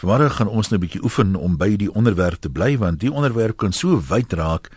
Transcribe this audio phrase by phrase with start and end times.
[0.00, 3.12] Vanmôre gaan ons nou 'n bietjie oefen om by die onderwerp te bly want die
[3.12, 4.70] onderwerp kan so wyd raak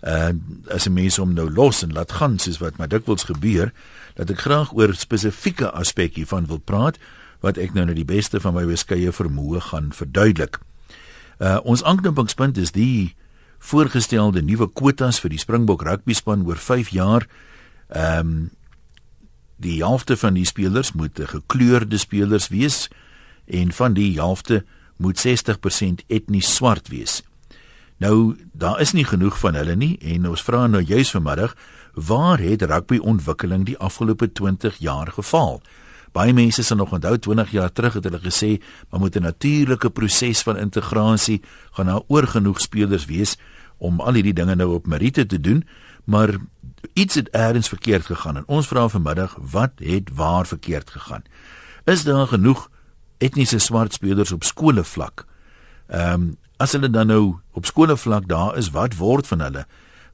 [0.00, 3.24] en uh, as 'n mens hom nou los en laat gaan soos wat maar dikwels
[3.24, 3.72] gebeur
[4.14, 6.98] dat ek graag oor spesifieke aspekte van wil praat
[7.40, 10.60] wat ek nou net die beste van my beskeie vermoë gaan verduidelik.
[11.38, 13.16] Uh ons aanknopingspunt is die
[13.58, 17.26] voorgestelde nuwe kwotas vir die Springbok rugby span oor 5 jaar.
[17.88, 18.50] Ehm um,
[19.56, 22.90] die helfte van die spelers moet gekleurde spelers wees
[23.46, 24.64] en van die helfte
[24.96, 27.22] moet 60% etnies swart wees.
[27.96, 31.56] Nou, daar is nie genoeg van hulle nie en ons vra nou juis vanmiddag,
[31.94, 35.62] waar het rugby ontwikkeling die afgelope 20 jaar gefaal?
[36.12, 38.56] Baie mense sal nog onthou 20 jaar terug het hulle gesê,
[38.90, 41.42] maar moet 'n natuurlike proses van integrasie
[41.72, 43.36] gaan nou oor genoeg spelers wees
[43.78, 45.64] om al hierdie dinge nou op meriete te doen,
[46.04, 46.36] maar
[46.92, 51.22] iets het eers verkeerd gegaan en ons vra vanmiddag, wat het waar verkeerd gegaan?
[51.84, 52.70] Is daar genoeg
[53.18, 55.26] etniese swart spelers op skole vlak.
[55.88, 59.66] Ehm um, as hulle dan nou op skole vlak daar is, wat word van hulle?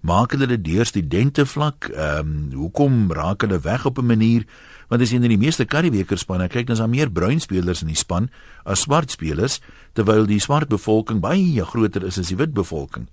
[0.02, 1.86] Maak hulle dit deur studente vlak?
[1.94, 4.46] Ehm um, hoekom raak hulle weg op 'n manier?
[4.88, 7.80] Want as jy in die meeste Karibeker spanne kyk, dan is daar meer bruin spelers
[7.80, 8.30] in die span
[8.64, 9.60] as swart spelers,
[9.92, 13.06] terwyl die swart bevolking baie groter is as die wit bevolking.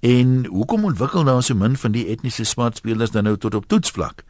[0.00, 3.68] En hoekom ontwikkel daar so min van die etniese swart spelers dan nou tot op
[3.68, 4.24] toetsvlak?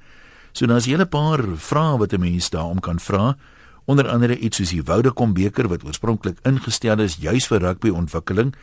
[0.52, 3.36] So as jy 'n paar vrae wat 'n mens daarom kan vra,
[3.84, 8.54] onder andere iets soos die Woudekom beker wat oorspronklik ingestel is juis vir rugby ontwikkeling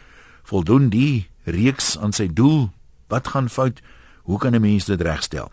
[0.44, 2.70] voldoen die reeks aan sy doel
[3.12, 3.82] wat gaan fout
[4.24, 5.52] hoe kan 'n mens dit regstel?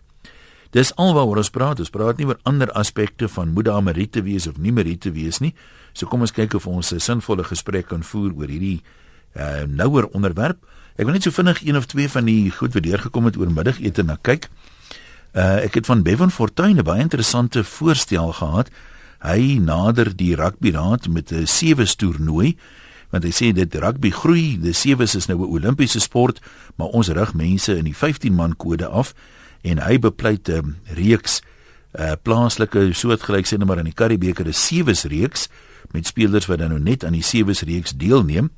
[0.69, 4.47] Dis alwaaroor ons praat ons praat nie oor ander aspekte van moet daar meriete wees
[4.47, 5.53] of nie meriete wees nie.
[5.93, 8.81] So kom ons kyk of ons 'n sinvolle gesprek kan voer oor hierdie
[9.35, 10.57] uh, nouer onderwerp.
[10.95, 13.51] Ek wil net so vinnig een of twee van die goed wat deurgekom het oor
[13.51, 14.49] middagete na kyk.
[15.33, 18.69] Uh, ek het van Bevan Fortuin 'n baie interessante voorstel gehad
[19.19, 22.55] hy nader die rugby raad met 'n sewe toernooi
[23.09, 26.39] want hy sê dit rugby groei die sewe is nou 'n olimpiese sport
[26.75, 29.13] maar ons rig mense in die 15 man kode af
[29.61, 31.41] en hy bepleit 'n reeks
[31.97, 35.49] uh, plaaslike soortgelyk sê net maar in die Karibeker 'n sewe reeks
[35.91, 38.51] met spelers wat dan nou net aan die sewe reeks deelneem.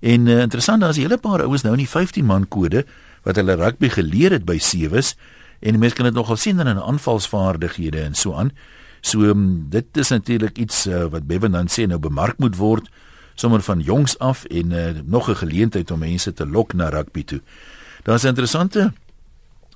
[0.00, 2.86] En uh, interessant daar is 'n hele paar ouens nou in die 15 man kode
[3.22, 5.16] wat hulle rugby geleer het by sewes
[5.60, 8.52] en mense kan dit nogal sien in hulle aanvalsvaardighede en so aan
[9.04, 12.88] So um, dit is natuurlik iets uh, wat Bevan dan sê nou bemark moet word
[13.36, 17.24] sommer van jongs af en uh, nog 'n geleentheid om mense te lok na rugby
[17.24, 17.40] toe.
[18.02, 18.92] Daar's 'n interessante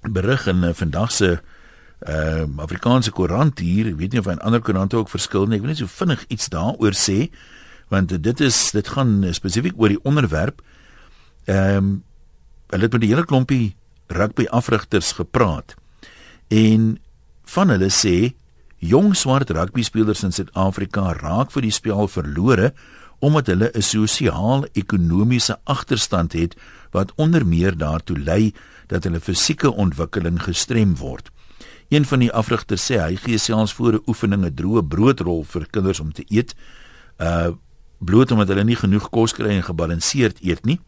[0.03, 1.41] berig in uh, vandag se
[2.09, 5.57] uh Afrikaanse koerant hier, ek weet nie of hy in ander koerante ook verskil nie.
[5.57, 7.31] Ek wil net so vinnig iets daaroor sê
[7.89, 10.63] want uh, dit is dit gaan spesifiek oor die onderwerp.
[11.45, 12.03] Ehm um,
[12.69, 15.75] hulle het met die hele klompie rugby afrigters gepraat.
[16.49, 16.99] En
[17.45, 18.35] van hulle sê
[18.79, 22.71] Jong swart rugby spelers in Suid-Afrika raak vir die spel verlore
[23.19, 26.55] omdat hulle 'n sosiaal-ekonomiese agterstand het
[26.93, 28.55] wat onder meer daartoe lei
[28.87, 31.31] dat hulle fisieke ontwikkeling gestrem word.
[31.89, 35.67] Een van die afrigters sê hy gee selfs voor 'n oefening 'n droë broodrol vir
[35.71, 36.55] kinders om te eet,
[37.19, 37.51] uh
[38.01, 40.81] bloot omdat hulle nie genoeg kos kry en gebalanseerd eet nie.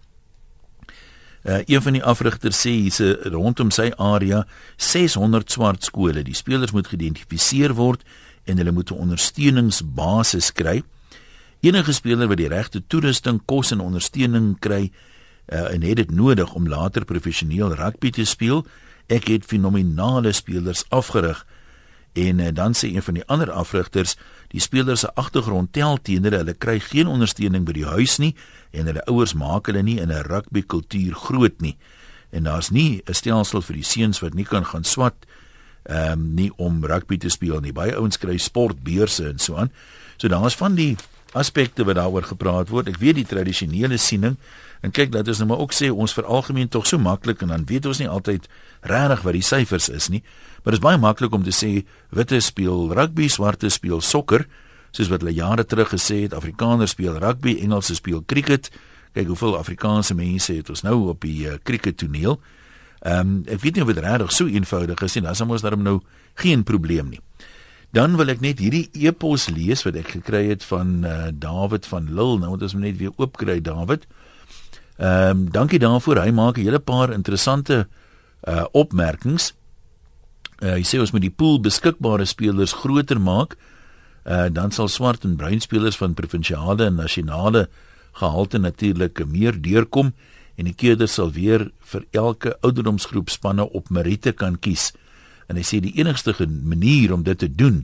[1.43, 4.43] Uh, een van die afrigters sê hierse rondom sy area
[4.77, 6.23] 600 swart skole.
[6.23, 8.05] Die spelers moet geïdentifiseer word
[8.45, 10.83] en hulle moet 'n ondersteuningsbasis kry.
[11.61, 14.91] Enige speler wat die regte toerusting, kos en ondersteuning kry
[15.53, 18.67] uh, en het dit nodig om later professioneel rugby te speel,
[19.07, 21.47] ek het fenominale spelers afgerig.
[22.13, 24.17] En uh, dan sê een van die ander afrigters,
[24.51, 28.35] die spelers se agtergrond tel teenoor hulle kry geen ondersteuning by die huis nie
[28.73, 31.77] en hulle ouers maak hulle nie in 'n rugby kultuur groot nie.
[32.33, 35.15] En daar's nie 'n stelsel vir die seuns wat nie kan gaan swat
[35.85, 37.73] ehm um, nie om rugby te speel nie.
[37.73, 39.71] Baie ouens kry sportbeurse en so aan.
[40.17, 40.97] So daar's van die
[41.33, 42.89] aspekte wat daaroor gepraat word.
[42.91, 44.37] Ek weet die tradisionele siening
[44.81, 47.67] en kyk dat ons nou maar ook sê ons veralgemeen tog so maklik en dan
[47.69, 48.49] weet ons nie altyd
[48.89, 50.23] regtig wat die syfers is nie.
[50.65, 54.47] Maar dit is baie maklik om te sê witte speel rugby, swarte speel sokker
[54.91, 58.71] soos wat hulle jare terug gesê het, Afrikaners speel rugby, Engelse speel cricket.
[59.15, 62.41] Kyk hoeveel Afrikaanse mense het ons nou op die uh, cricket toneel.
[63.01, 65.23] Ehm um, ek weet nie of dit regtig so eenvoudig is nie.
[65.25, 66.01] Dan is daar nou
[66.35, 67.21] geen probleem nie.
[67.91, 72.07] Dan wil ek net hierdie e-pos lees wat ek gekry het van uh, David van
[72.07, 72.39] Lille.
[72.39, 74.07] Nou moet ons net weer oopkry David.
[75.01, 76.21] Ehm um, dankie daarvoor.
[76.23, 77.89] Hy maak 'n hele paar interessante
[78.47, 79.55] uh opmerkings.
[80.63, 83.57] Uh, hy sê ons moet die pool beskikbare spelers groter maak
[84.25, 87.69] uh, dan sal swart en bruin spelers van provinsiale en nasionale
[88.13, 90.13] gehalte natuurlik meer deurkom
[90.57, 94.91] en die keerders sal weer vir elke ouderdomsgroep spanne op meriete kan kies.
[95.51, 97.83] En hy sê die enigste manier om dit te doen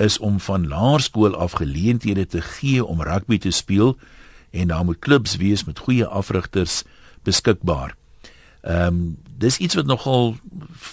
[0.00, 3.98] is om van laerskool af geleenthede te gee om rugby te speel
[4.50, 6.82] en daar moet klubs wees met goeie afrigters
[7.28, 7.94] beskikbaar.
[8.62, 10.36] Ehm um, dis iets wat nogal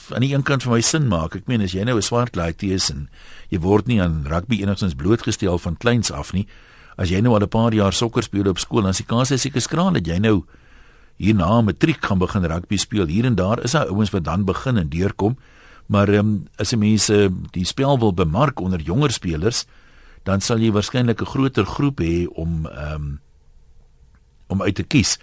[0.10, 1.36] aan die een kant vir my sin maak.
[1.38, 3.10] Ek meen as jy nou 'n swart laaitie is en
[3.50, 6.48] jy word nie aan rugby enigstens blootgestel van kleins af nie.
[6.98, 9.28] As jy nou al 'n paar jaar sokker speel op skool, dan is die kans
[9.28, 10.46] seker skraal dat jy nou
[11.18, 13.06] hierna matriek gaan begin rugby speel.
[13.06, 15.38] Hier en daar is daar ouens wat dan begin en deurkom.
[15.90, 19.66] Maar ehm um, as mense die spel wil bemark onder jonger spelers,
[20.24, 23.20] dan sal jy waarskynlik 'n groter groep hê om ehm um,
[24.48, 25.18] om uit te kies.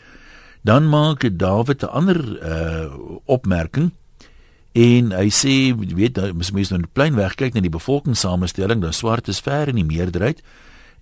[0.63, 2.91] Dan maak David 'n ander uh
[3.25, 3.93] opmerking
[4.77, 8.93] en hy sê weet as mens nou net plain weg kyk na die bevolkingssamestelling dan
[8.93, 10.43] swart is ver in die meerderheid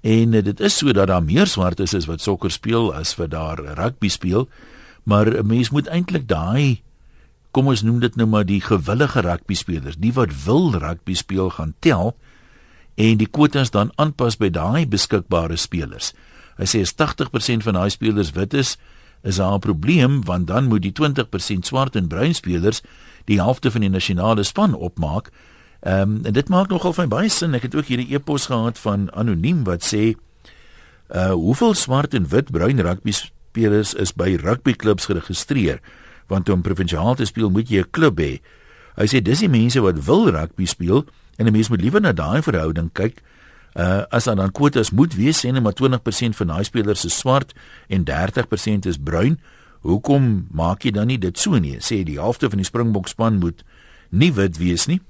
[0.04, 3.32] en uh, dit is so dat daar meer swartes is wat sokker speel as wat
[3.34, 4.48] daar rugby speel
[5.04, 6.82] maar 'n mens moet eintlik daai
[7.54, 11.52] kom ons noem dit nou maar die gewillige rugby spelers die wat wil rugby speel
[11.54, 12.14] gaan tel
[12.94, 16.12] en die kwotas dan aanpas by daai beskikbare spelers
[16.58, 18.76] hy sê as 80% van daai spelers wit is
[19.24, 22.82] is daar 'n probleem want dan moet die 20% swart en bruin spelers
[23.24, 25.30] die helfte van die nasionale span opmaak.
[25.80, 27.54] Ehm um, en dit maak nogal vir baie sin.
[27.54, 30.14] Ek het ook hierdie e-pos gehad van anoniem wat sê
[31.14, 35.80] uh hoeveel swart en wit bruin rugby spelers is by rugbyklubs geregistreer?
[36.26, 38.40] Want om provinsiaal te speel moet jy 'n klub hê.
[38.96, 41.04] Hy sê dis die mense wat wil rugby speel
[41.36, 43.22] en 'n mens moet liewer na daai verhouding kyk
[43.74, 47.54] uh as dan kwotas moet wees sê net maar 20% van daai spelers is swart
[47.88, 49.38] en 30% is bruin.
[49.80, 51.76] Hoekom maak jy dan nie dit so nie?
[51.82, 53.64] Sê die helfte van die Springbok span moet
[54.10, 55.00] nie wit wees nie.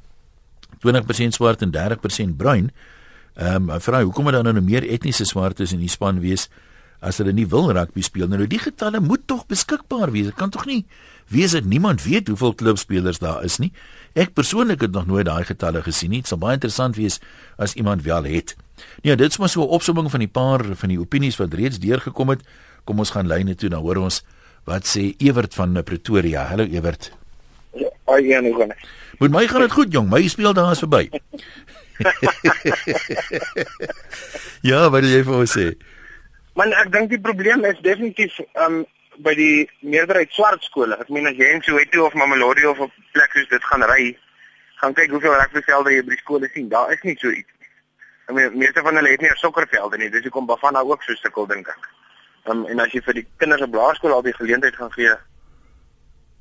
[0.80, 2.70] 20% swart en 30% bruin.
[3.34, 6.48] Ehm um, vra hoekom moet dan nou meer etniese swartes in die span wees
[7.04, 8.40] as hulle nie wil rugby speel nie?
[8.40, 10.30] Nou die getalle moet tog beskikbaar wees.
[10.30, 10.84] Dit kan tog nie
[11.32, 13.72] wees dat niemand weet hoeveel klubspelers daar is nie.
[14.12, 16.20] Ek persoonlik het nog nooit daai getalle gesien nie.
[16.24, 17.20] Dit sal baie interessant wees
[17.56, 18.56] as iemand wel het.
[19.02, 21.78] Nee, dit is maar so 'n opsomming van die paar van die opinies wat reeds
[21.78, 22.42] deurgekom het.
[22.84, 24.22] Kom ons gaan lyne toe, dan hoor ons
[24.64, 26.44] wat sê Ewert van Pretoria.
[26.44, 27.12] Hallo Ewert.
[27.72, 28.54] Ja, ai ja, nee.
[29.18, 30.10] Met my gaan dit goed, jong.
[30.10, 31.08] My speel daar is verby.
[34.70, 35.74] ja, wat wil jy vir ons sê?
[36.54, 38.36] Man, ek dink die probleem is definitief
[38.66, 38.84] um
[39.24, 40.96] by die meerderheid swart skole.
[40.98, 44.08] Ek meen as jy in Soweto of Mamelodi of op plek soos dit gaan ry,
[44.82, 46.70] gaan kyk hoeveel rugbyvelde jy by die skole sien.
[46.70, 47.50] Daar is nie so iets.
[48.26, 50.10] Ek meen meeste van hulle het nie 'n sokkervelde nie.
[50.10, 51.90] Dis hoekom Bafana ook so sukkel dink ek.
[52.46, 55.14] Um, en as jy vir die kinders op laerskool al die geleentheid gaan gee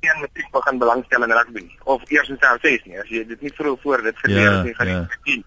[0.04, 3.40] een matriek begin belangstel in rugby of eers in self 6 nie as jy dit
[3.40, 5.06] nie vroeg voor dit geleer ja, nie gaan ja.
[5.24, 5.44] nie.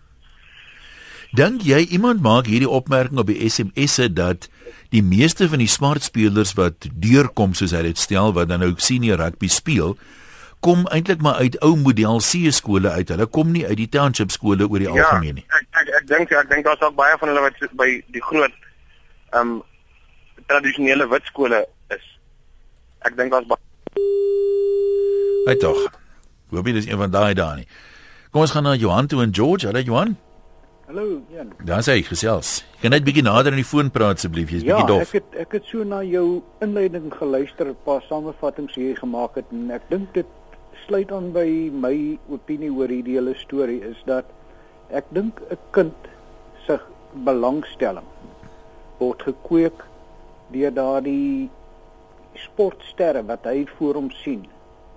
[1.35, 4.47] Dink jy iemand maak hierdie opmerking op die SMS'e dat
[4.95, 8.73] die meeste van die smart spelers wat deurkom soos hy dit stel wat dan nou
[8.79, 9.97] senior rugby speel
[10.63, 13.09] kom eintlik maar uit ou model C skole uit.
[13.13, 15.45] Hulle kom nie uit die township skole oor die ja, algemeen nie.
[15.53, 18.55] Ek ek ek dink ek dink daar's ook baie van hulle wat by die groot
[19.33, 19.57] ehm um,
[20.47, 21.59] tradisionele wit skole
[21.93, 22.05] is.
[23.05, 23.57] Ek dink daar's
[25.47, 25.79] Hy tog.
[26.51, 27.67] Hoe baie is een van daai daar nie.
[28.31, 29.67] Kom ons gaan na Johan toe in George.
[29.67, 30.17] Hallo Johan.
[30.87, 31.49] Hallo, Jan.
[31.67, 32.61] Daar sê ek gesels.
[32.77, 35.09] Jy kan net bietjie nader aan die foon praat asseblief, jy's ja, bietjie dof.
[35.11, 36.27] Ja, ek het ek het so na jou
[36.63, 40.29] inleiding geluister, 'n paar samevattings hier gemaak het en ek dink dit
[40.85, 41.91] sluit aan by my
[42.31, 44.31] opinie oor hierdie hele storie is dat
[44.87, 46.07] ek dink 'n kind
[46.65, 46.79] se
[47.27, 48.07] belangstelling
[49.03, 49.83] word gekweek
[50.55, 51.49] deur daardie
[52.47, 54.47] sportsterre wat hy voor hom sien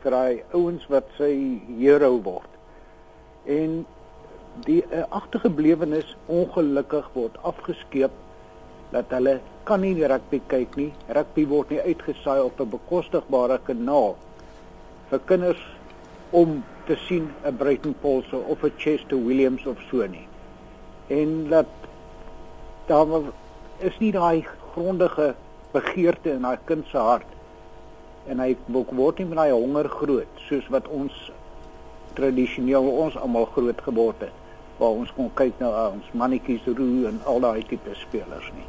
[0.05, 1.35] vir daai ouens wat sy
[1.83, 2.51] hero word.
[3.45, 3.87] En
[4.67, 8.13] die uh, agtergeblewenes ongelukkig word afgeskeep
[8.91, 9.39] dat hulle
[9.69, 10.91] kan nie rugby kyk nie.
[11.09, 14.17] Rugby word nie uitgesaai op 'n bekostigbare kanaal
[15.11, 15.63] vir kinders
[16.31, 20.27] om te sien 'n Brighton Pulse of 'n Chester Williams of so nie.
[21.09, 21.67] En dat
[22.87, 23.07] daar
[23.79, 25.35] is nie daai grondige
[25.73, 27.27] begeerte in daai kind se hart
[28.27, 31.31] en hy word nie met daai honger groot soos wat ons
[32.19, 34.40] tradisioneel ons almal groot geword het
[34.81, 38.67] waar ons kon kyk na ons mannetjies roe en al daai tipe spelers nie.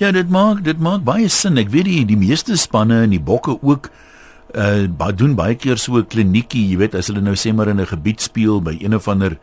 [0.00, 1.58] Ja, dit maak dit maak baie sin.
[1.60, 3.90] Ek weet die die meeste spanne en die bokke ook
[4.56, 7.80] uh doen baie keer so 'n kliniekie, jy weet, as hulle nou sê maar in
[7.80, 9.38] 'n gebied speel by een of ander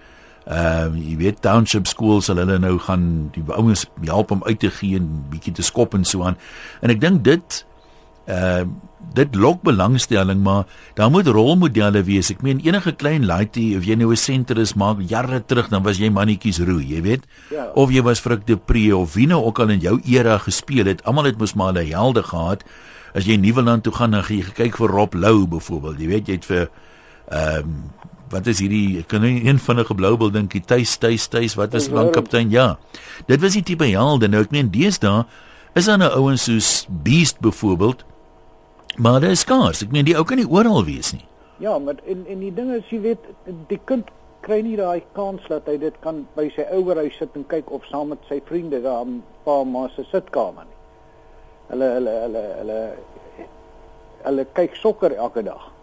[0.48, 4.72] uh jy weet township schools sal hulle nou gaan die ouens help om uit te
[4.72, 6.38] gee en bietjie te skop en so aan.
[6.82, 7.66] En ek dink dit
[8.28, 8.66] uh
[9.18, 12.30] dit lok belangstelling maar daar moet rolmodelle wees.
[12.30, 15.84] Ek meen enige klein laaitie of jy nou 'n senter is maak jare terug dan
[15.84, 17.24] was jy mannetjies roe, jy weet?
[17.50, 17.72] Ja.
[17.74, 20.86] Of jy was Frik de Pre of wie nou ook al in jou era gespeel
[20.86, 21.04] het.
[21.04, 22.64] Almal het mos maar 'n helde gehad.
[23.16, 26.00] As jy Nieuweland toe gaan dan gaan jy kyk vir Rob Lou byvoorbeeld.
[26.00, 26.70] Jy weet jy het vir
[27.32, 27.92] ehm um,
[28.30, 31.56] wat is hierdie ek kan nie een van 'n gebloubil dink die tuis tuis tuis
[31.56, 32.78] wat is lank kaptein ja
[33.28, 35.26] dit was die tipe helde nou ek meen deesdae
[35.76, 38.04] is daar nou ouens soos beast byvoorbeeld
[38.98, 39.84] maar dit is skaars.
[39.86, 41.26] Ek meen die ou kan nie oral wees nie.
[41.64, 43.30] Ja maar en en die ding is jy weet
[43.70, 44.10] die kind
[44.46, 47.86] kry nie daai kans dat hy dit kan by sy ouerhuis sit en kyk of
[47.92, 50.78] saam met sy vriende daar 'n paar ma se sitkamer nie.
[51.70, 52.82] Hulle hulle hulle hulle
[54.26, 55.77] hulle kyk sokker elke dag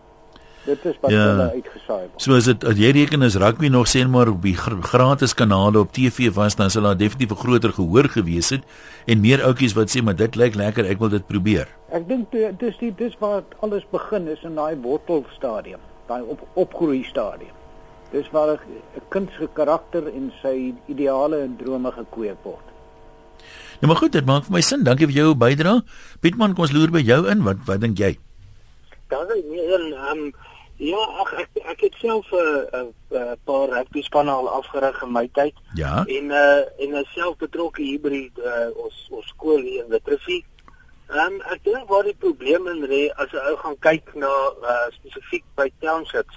[0.65, 1.25] Dit is wat ja.
[1.29, 2.23] hulle uitgesaai word.
[2.25, 5.83] So as dit as jy reken as rugby nog sê maar op die gratis kanale
[5.85, 8.65] op TV was dan sal daar definitief 'n groter gehoor gewees het
[9.07, 11.69] en meer ouetjies wat sê maar dit lyk lekker, ek wil dit probeer.
[11.93, 17.05] Ek dink dis die dis waar alles begin is in daai wortelstadium, daai op opgroei
[17.05, 17.53] stadium.
[18.13, 18.59] Dis waar 'n
[19.11, 22.65] kind se karakter en sy ideale en drome gekweek word.
[23.81, 24.85] Nou maar goed, dit maak vir my sin.
[24.85, 25.83] Dankie vir jou bydrae.
[26.21, 27.43] Pietman, kom ons loer by jou in.
[27.43, 28.19] Wat wat dink jy?
[29.09, 30.33] Dan nee, ehm um,
[30.77, 34.49] Ja, ag ek ek het self 'n uh, 'n uh, uh, paar rugby spanne al
[34.49, 35.55] afgerig in my tyd.
[35.75, 36.05] Ja.
[36.07, 39.91] En uh en ek self betrokke hier by die uh, ons ons skool hier in
[39.91, 40.43] Witrifuur.
[41.09, 44.33] Ehm um, ek dink waar die probleem in lê as 'n ou gaan kyk na
[44.73, 46.35] uh spesifiek by townships.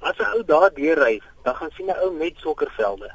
[0.00, 3.10] As 'n ou daar deur ry, dan gaan sien 'n ou net sokkervelde.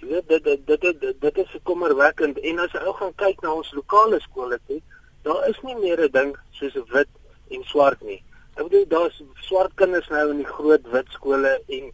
[0.00, 3.40] Jy weet dit dit dit dit, dit is kommerwekkend en as 'n ou gaan kyk
[3.40, 4.82] na ons lokale skole toe,
[5.22, 7.08] daar is nie meer 'n ding soos wit
[7.50, 8.22] en swart nie.
[8.60, 11.86] Ek bedoel daar's swart kinders nou in die groot wit skole en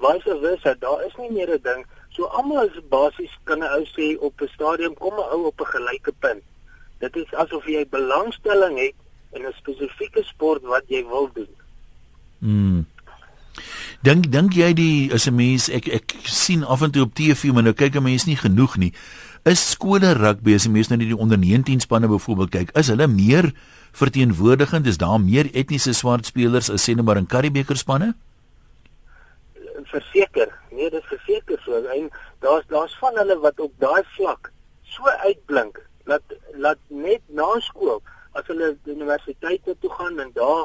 [0.00, 1.84] vice versa, daar is nie meer 'n ding.
[2.16, 5.60] So almal is basies kan 'n ou sê op 'n stadium kom 'n ou op
[5.60, 6.42] 'n gelyke punt.
[6.98, 8.96] Dit is asof jy belangstelling het
[9.32, 11.52] in 'n spesifieke sport wat jy wil doen.
[12.38, 12.86] Mm.
[14.00, 17.52] Dink dink jy die as 'n mens ek ek sien af en toe op TV
[17.52, 18.92] maar nou kyk 'n mens nie genoeg nie.
[19.44, 23.04] Is skole rugby as jy mens nou die onder 19 spanne byvoorbeeld kyk, is hulle
[23.12, 23.50] meer
[23.92, 24.86] verteenwoordigend?
[24.88, 28.14] Is daar meer etniese swart spelers as sê net maar in Karibeker spanne?
[29.90, 31.82] Verseker, nee, dit is verseker so.
[31.92, 32.08] En
[32.40, 34.48] daar's daar's van hulle wat op daai vlak
[34.94, 36.24] so uitblink dat
[36.56, 38.00] laat net na skool
[38.32, 40.64] as hulle universiteite toe gaan en daar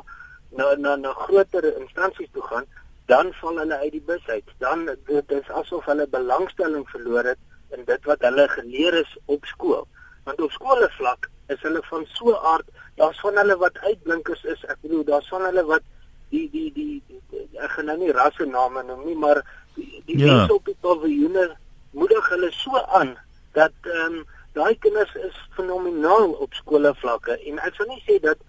[0.55, 2.63] na na na groter instansies toe gaan,
[3.11, 4.57] dan val hulle uit die bus uit.
[4.63, 7.43] Dan dit is asof hulle belangstelling verloor het
[7.75, 9.87] in dit wat hulle geleer is op skool.
[10.27, 14.65] Want op skole vlak is hulle van so aard, daar's van hulle wat uitblinkers is.
[14.69, 15.85] Ek bedoel, daar's van hulle wat
[16.29, 19.41] die die die, die, die ek gaan nou nie rasse name noem nie, maar
[19.75, 20.33] die, die ja.
[20.33, 21.47] mense op die paviljoene
[21.97, 23.15] moedig hulle so aan
[23.57, 28.17] dat ehm um, daai kinders is fenomenaal op skole vlakke en ek sou nie sê
[28.23, 28.39] dat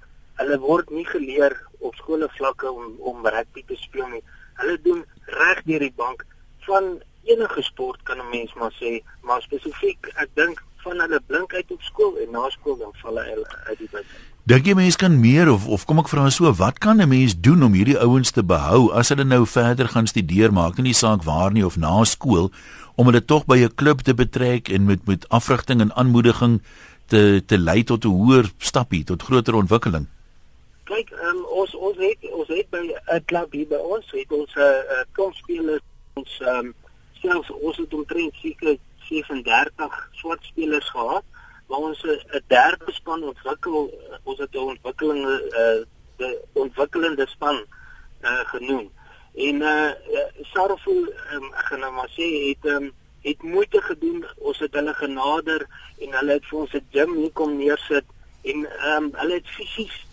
[0.40, 4.22] hulle word nie geleer op skole vlakke om om rugby te speel nie.
[4.60, 5.04] Hulle doen
[5.40, 6.24] reg deur die bank
[6.66, 6.90] van
[7.24, 11.70] enige sport kan 'n mens maar sê, maar spesifiek ek dink van hulle blink uit
[11.70, 14.06] op skool en na skool dan val hulle uit die bus.
[14.48, 17.36] Dink jy mense kan meer of of kom ek vra so, wat kan 'n mens
[17.40, 21.22] doen om hierdie ouens te behou as hulle nou verder gaan studeer, maak nie saak
[21.22, 22.50] waar nie of na skool
[22.96, 26.62] om hulle tog by 'n klub te betrek en met met afrigting en aanmoediging
[27.06, 30.06] te te lei tot 'n hoër stappie, tot groter ontwikkeling?
[30.84, 32.82] Kyk, um, ons ons het ons het by
[33.14, 35.84] 'n klub hier by ons, het ons 'n uh, uh, komspelers
[36.14, 36.74] ons um,
[37.20, 38.76] selfs ons het omtrent seker
[39.08, 41.24] 37 swart spelers gehad
[41.66, 43.90] waar ons 'n derde span ontwikkel
[44.24, 45.82] ons het 'n ontwikkeling uh,
[46.16, 47.64] die ontwikkelende span
[48.22, 48.90] uh, genoem.
[49.34, 49.90] En uh
[50.52, 50.96] Sarfu
[51.34, 55.66] um, ek gaan nou maar sê het um, het moeite gedoen ons het hulle genader
[55.98, 58.04] en hulle het vir ons 'n gym hier kom neersit
[58.42, 60.06] en um, hulle het fisies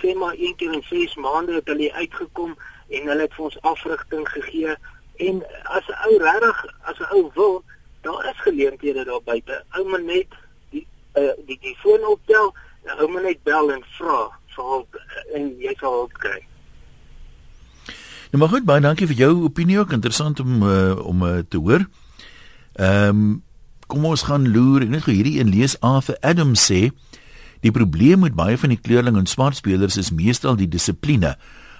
[0.00, 2.56] sê maar een keer in 6 maande het hulle uitgekom
[2.88, 4.76] en hulle het vir ons afrigting gegee
[5.16, 7.64] En as 'n ou regtig, as 'n ou wil,
[8.00, 9.64] daar is geleenthede daar buite.
[9.70, 10.26] Ou moet net
[10.70, 12.54] die uh, die die foon optel,
[12.98, 16.38] ou moet net bel en vra vir hulp eh, en jy sal hulp kry.
[18.30, 21.58] Nou maar goed, baie dankie vir jou opinie ook interessant om uh, om uh, te
[21.58, 21.86] hoor.
[22.74, 23.42] Ehm um,
[23.86, 24.82] kom ons gaan loer.
[24.82, 26.88] Ek net gou hierdie een lees af vir Adam sê
[27.62, 31.36] die probleem met baie van die kleurling en swart spelers is meestal die dissipline.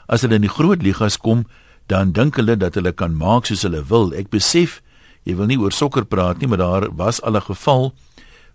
[0.06, 1.44] As hulle in die groot ligas kom,
[1.86, 4.12] dan dink hulle dat hulle kan maak soos hulle wil.
[4.14, 4.82] Ek besef
[5.26, 7.94] jy wil nie oor sokker praat nie, maar daar was al 'n geval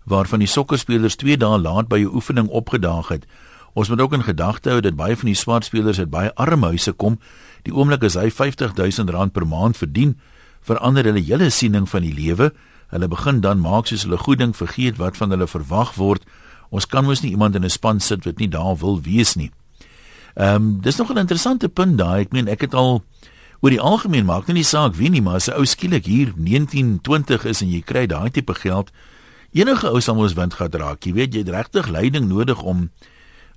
[0.04, 3.26] waarvan die sokkerspelers 2 dae laat by 'n oefening opgedaag het.
[3.74, 6.66] Ons moet ook in gedagte hou dat baie van die swart spelers uit baie arme
[6.66, 7.18] huise kom.
[7.62, 10.18] Die oomblik as hy 50000 rand per maand verdien,
[10.60, 12.52] verander hulle hele siening van die lewe.
[12.88, 16.24] Hulle begin dan maak soos hulle goed ding vergeet wat van hulle verwag word.
[16.70, 19.50] Ons kan mos nie iemand in 'n span sit wat nie daar wil wees nie.
[20.34, 22.20] Ehm um, dis nog 'n interessante punt daai.
[22.20, 23.04] Ek meen ek het al
[23.60, 27.44] oor die algemeen maak nie saak wie nie, maar as 'n ou skielik hier 1920
[27.44, 28.90] is en jy kry daai tipe geld,
[29.52, 31.04] enige ou sal mos wind gehad raak.
[31.04, 32.90] Jy weet jy het regtig leiding nodig om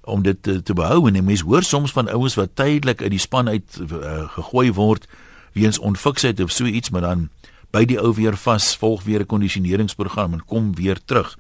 [0.06, 3.20] om dit te, te behou en mense hoor soms van ouens wat tydelik uit die
[3.20, 5.08] span uit uh, gegooi word
[5.54, 7.30] weens onfiksheid of so iets maar dan
[7.72, 11.38] by die ou weer vas volg weer 'n kondisioneringsprogram en kom weer terug.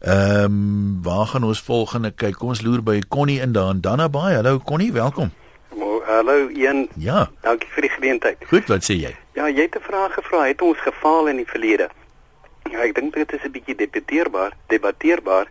[0.00, 2.38] Ehm um, waar gaan ons volgende kyk?
[2.40, 3.80] Kom ons loer by Connie in daan.
[3.80, 4.34] Danna Baai.
[4.34, 5.32] Hallo Connie, welkom.
[6.06, 6.88] Hallo Ian.
[6.96, 7.28] Ja.
[7.40, 8.38] Dankie vir die geleentheid.
[8.48, 9.10] Goed, wat sê jy?
[9.36, 10.46] Ja, jy het 'n vraag gevra.
[10.46, 11.88] Het ons gefaal in die verlede?
[12.70, 15.46] Ja, ek dink dit is 'n bietjie debatteerbaar, debatteerbaar.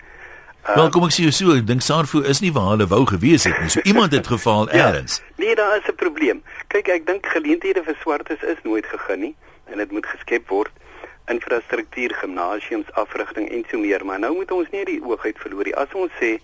[0.70, 3.06] Uh, Wel, kom ek sê jou so, ek dink Sarfo is nie waar hulle wou
[3.06, 3.70] gewees het nie.
[3.70, 5.22] So iemand het gefaal ja, eers.
[5.38, 6.42] Nee, daar is 'n probleem.
[6.68, 10.72] Kyk, ek dink geleenthede vir swartes is nooit gegee nie en dit moet geskep word
[11.30, 15.70] infrastruktuur, gimnasiums, afrigting en so meer, maar nou moet ons nie die oog uit verloor
[15.70, 15.76] nie.
[15.76, 16.38] As ons sê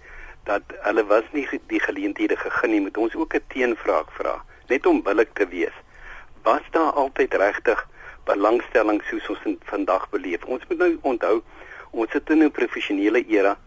[0.45, 4.35] dat hulle was nie die geleenthede gegee nie, moet ons ook 'n teenvraag vra,
[4.69, 5.75] net om billik te wees.
[6.43, 7.87] Was daar altyd regtig
[8.25, 10.43] belangstelling soos ons vandag beleef?
[10.45, 11.41] Ons moet nou onthou,
[11.91, 13.57] ons sit in 'n professionele era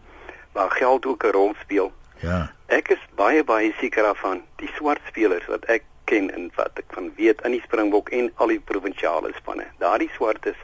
[0.53, 1.91] waar geld ook 'n rol speel.
[2.19, 2.51] Ja.
[2.67, 6.85] Ek is baie baie seker daarvan die swart spelers wat ek ken en wat ek
[6.95, 9.65] van weet in die Springbok en al die provinsiale spanne.
[9.77, 10.57] Daardie swartes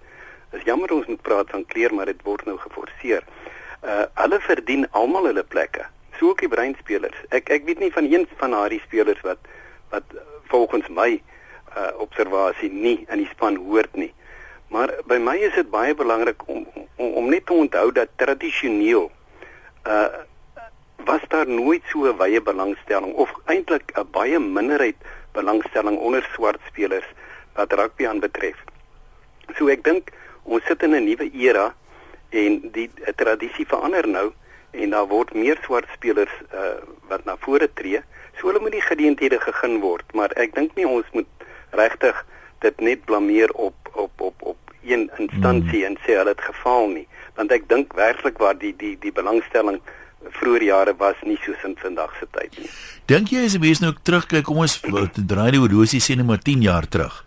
[0.56, 3.26] Dis jammer ons moet praat van kleer, maar dit word nou geforseer.
[3.84, 5.84] Uh hulle verdien almal hulle plekke.
[6.18, 7.18] So ook die breinspelers.
[7.36, 9.50] Ek ek weet nie van een van daardie spelers wat
[9.92, 10.16] wat
[10.52, 11.10] volgens my
[11.76, 14.14] uh observasie nie in die span hoort nie.
[14.72, 16.64] Maar by my is dit baie belangrik om,
[16.96, 19.12] om om net te onthou dat tradisioneel
[19.84, 20.08] uh
[21.06, 24.96] was daar nooit so 'n wye belangstelling of eintlik 'n baie minderheid
[25.32, 27.06] belangstelling onder swart spelers
[27.54, 28.58] wat rugby aanbetref.
[29.58, 30.12] So ek dink
[30.46, 31.74] ons sit in 'n nuwe era
[32.30, 34.32] en die tradisie verander nou
[34.72, 36.78] en daar word meer swart spelers uh,
[37.10, 38.02] wat na vore tree.
[38.40, 41.28] So hulle moet die geleenthede gegee word, maar ek dink nie ons moet
[41.72, 42.26] regtig
[42.66, 45.96] dit net blameer op op op op een instansie hmm.
[45.96, 49.80] en sê hulle het gefaal nie, want ek dink werklik waar die die die belangstelling
[50.36, 52.70] vroeër jare was nie soos in vandag se tyd nie.
[53.08, 56.66] Dink jy as jy nou terugkyk, kom ons draai die horlosie sê net maar 10
[56.66, 57.25] jaar terug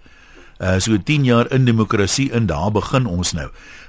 [0.58, 3.48] uh, so 10 jaar in demokrasie in daar begin ons nou.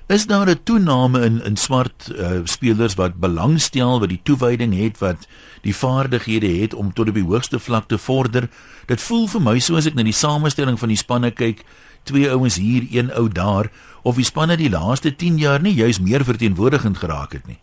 [0.09, 4.97] Is daar 'n toename in in swart uh, spelers wat belangstel wat die toewyding het
[4.97, 5.27] wat
[5.61, 8.50] die vaardighede het om tot op die hoogste vlak te vorder?
[8.85, 11.63] Dit voel vir my soos ek na die samestelling van die spanne kyk,
[12.03, 16.00] twee ouens hier, een ou daar, of die spanne die laaste 10 jaar nie juis
[16.00, 17.59] meer verteenwoordigend geraak het nie.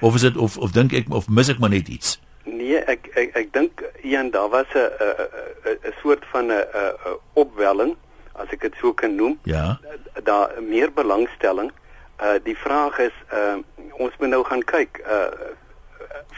[0.00, 2.18] Of is dit of of dink ek of mis ek maar net iets?
[2.44, 7.18] Nee, ek ek ek dink Ian, daar was 'n 'n 'n soort van 'n 'n
[7.34, 7.94] opwelling
[8.40, 9.38] as ek dit so kan noem.
[9.42, 9.78] Ja.
[10.22, 11.72] Daar meer belangstelling.
[12.22, 13.58] Uh die vraag is uh
[13.98, 15.52] ons moet nou gaan kyk uh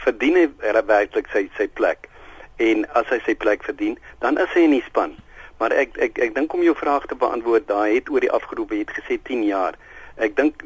[0.03, 0.47] verdien hy
[0.85, 2.09] werklik sy sy plek.
[2.57, 5.15] En as hy sy plek verdien, dan is hy in die span.
[5.61, 8.77] Maar ek ek ek dink om jou vraag te beantwoord, daai het oor die afgeroepe
[8.77, 9.77] het gesê 10 jaar.
[10.17, 10.63] Ek dink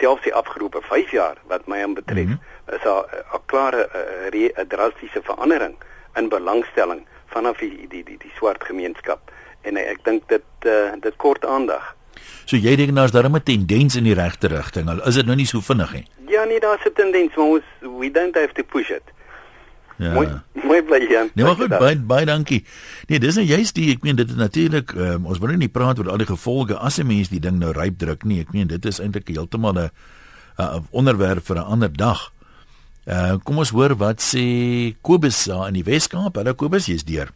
[0.00, 2.74] selfs die afgeroepe 5 jaar wat my aan betref, mm -hmm.
[2.76, 3.88] is daar 'n klare
[4.32, 5.76] 'n drastiese verandering
[6.16, 9.30] in belangstelling vanaf die die die, die swart gemeenskap
[9.64, 11.94] en ek dink dit uh, dit kort aandag.
[12.44, 14.88] So jy dink daar's daar 'n tendens in die regte rigting.
[14.88, 16.06] Al is dit nou nie so vinnig nie.
[16.28, 19.02] Ja, nee, daar's 'n tendens, maar ons we don't have to push it.
[19.96, 20.12] Ja.
[20.12, 21.30] Mooi, mooi bly Jan.
[21.34, 22.64] Nee, maar goed, baie baie dankie.
[23.06, 25.70] Nee, dis nou juist die ek meen dit is natuurlik um, ons wil nou nie
[25.70, 28.40] praat oor al die gevolge as 'n mens die ding nou ryp druk nie.
[28.40, 29.90] Ek meen dit is eintlik heeltemal 'n
[30.58, 32.32] 'n onderwerp vir 'n ander dag.
[33.06, 36.36] Uh kom ons hoor wat sê Kobus daar in die Weskaap.
[36.36, 37.30] Hallo Kobus, jy's deur.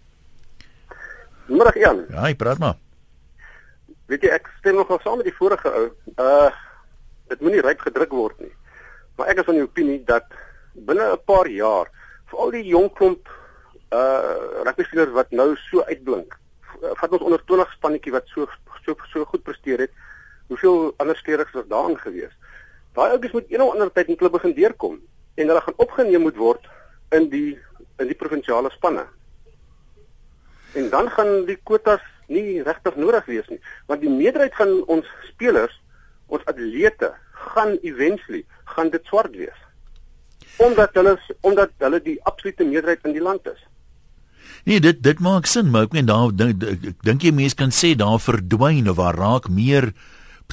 [1.49, 2.05] Middag Jan.
[2.13, 2.77] Ja, ek praat maar.
[4.13, 5.87] Weet jy ek stem nogal saam met die vorige ou.
[6.21, 6.51] Uh
[7.29, 8.53] dit moenie ryk gedruk word nie.
[9.17, 10.29] Maar ek is van die opinie dat
[10.89, 11.91] binne 'n paar jaar
[12.31, 13.29] vir al die jong klomp
[13.93, 16.37] uh rugbyspelers wat nou so uitblink.
[17.01, 18.49] Vat ons onder 20 spannetjie wat so
[18.85, 19.93] so so goed presteer het.
[20.49, 22.33] Hoeveel ander spelers was daarin gewees?
[22.93, 25.01] Daai ouens moet eendag ander tyd in klub begin deurkom
[25.35, 26.69] en hulle gaan opgeneem moet word
[27.13, 27.59] in die
[27.99, 29.05] in die provinsiale spanne.
[30.79, 33.61] En dan gaan die kwotas nie regtig nodig wees nie,
[33.91, 35.75] want die meerderheid van ons spelers,
[36.29, 37.11] ons atlete,
[37.55, 39.65] gaan eventually gaan dit swart wees.
[40.63, 43.61] Omdat hulle omdat hulle die absolute meerderheid in die land is.
[44.69, 47.95] Nee, dit dit maak sin, maar ek meen daar ek dink jy mense kan sê
[47.99, 49.93] daar verdwyn of waar raak meer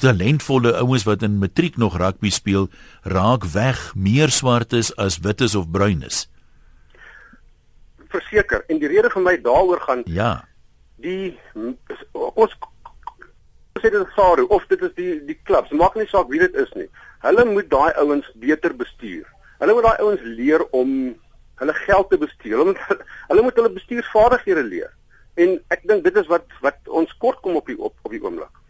[0.00, 2.70] talentvolle ouens wat in matriek nog rugby speel,
[3.02, 6.26] raak weg meer swartes as wites of bruines
[8.16, 10.32] verseker en die rede vir my daaroor gaan ja.
[11.04, 11.36] die
[12.12, 12.56] ons
[13.80, 16.56] sê dit is Saru of dit is die die klubs maak nie saak wie dit
[16.64, 16.88] is nie
[17.26, 19.24] hulle moet daai ouens beter bestuur.
[19.60, 20.90] Hulle moet daai ouens leer om
[21.62, 22.58] hulle geld te bestuur.
[22.58, 24.92] Hulle moet hulle moet hulle bestuursvaardighede leer.
[25.42, 28.22] En ek dink dit is wat wat ons kort kom op die op, op die
[28.22, 28.62] oomblik.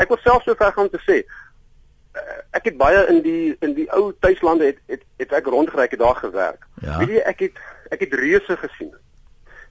[0.00, 1.22] Ek wil selfs so ver gaan te sê
[2.58, 6.00] ek het baie in die in die ou tuislande het het, het ek rondgery het
[6.00, 6.66] daar gewerk.
[6.82, 6.98] Ja.
[6.98, 7.60] Weet jy ek het
[7.94, 8.92] ek het reuse gesien.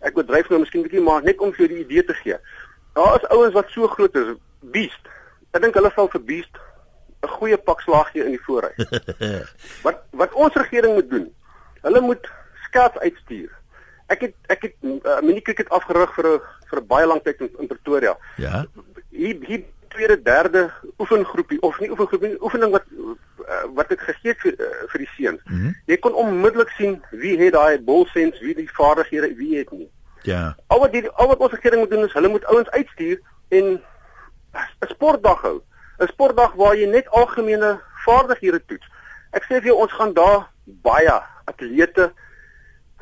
[0.06, 2.38] Ek bedryf nou miskien bietjie maar net om vir jou die idee te gee.
[2.98, 4.36] Daar is ouens wat so groot is,
[4.76, 5.12] beest.
[5.52, 6.60] Ek dink hulle sal vir beest
[7.24, 8.72] 'n goeie pak slag gee in die voorry.
[9.86, 11.28] wat wat ons regering moet doen.
[11.82, 12.30] Hulle moet
[12.68, 13.52] skats uitstuur.
[14.08, 17.52] Ek het ek het uh, mini cricket afgerig vir 'n vir baie lang tyd in,
[17.60, 18.16] in Pretoria.
[18.38, 18.66] Ja.
[19.10, 22.86] Hier hier tweede derde oefengroepie of nie oefengroepie oefening wat
[23.50, 25.42] uh, wat ek gegee het vir uh, vir die seuns.
[25.46, 25.76] Mm -hmm.
[25.86, 29.90] Jy kon onmiddellik sien wie het daai bolsens, wie die vaardighede, wie het nie.
[30.22, 30.56] Ja.
[30.68, 33.82] Al wat die al wat ons regering moet doen is hulle moet ouens uitstuur en
[34.80, 35.62] 'n sportdag hou.
[36.00, 38.88] 'n Sportdag waar jy net algemene vaardighede toets.
[39.32, 42.14] Ek sê vir jou ons gaan daar baie atlete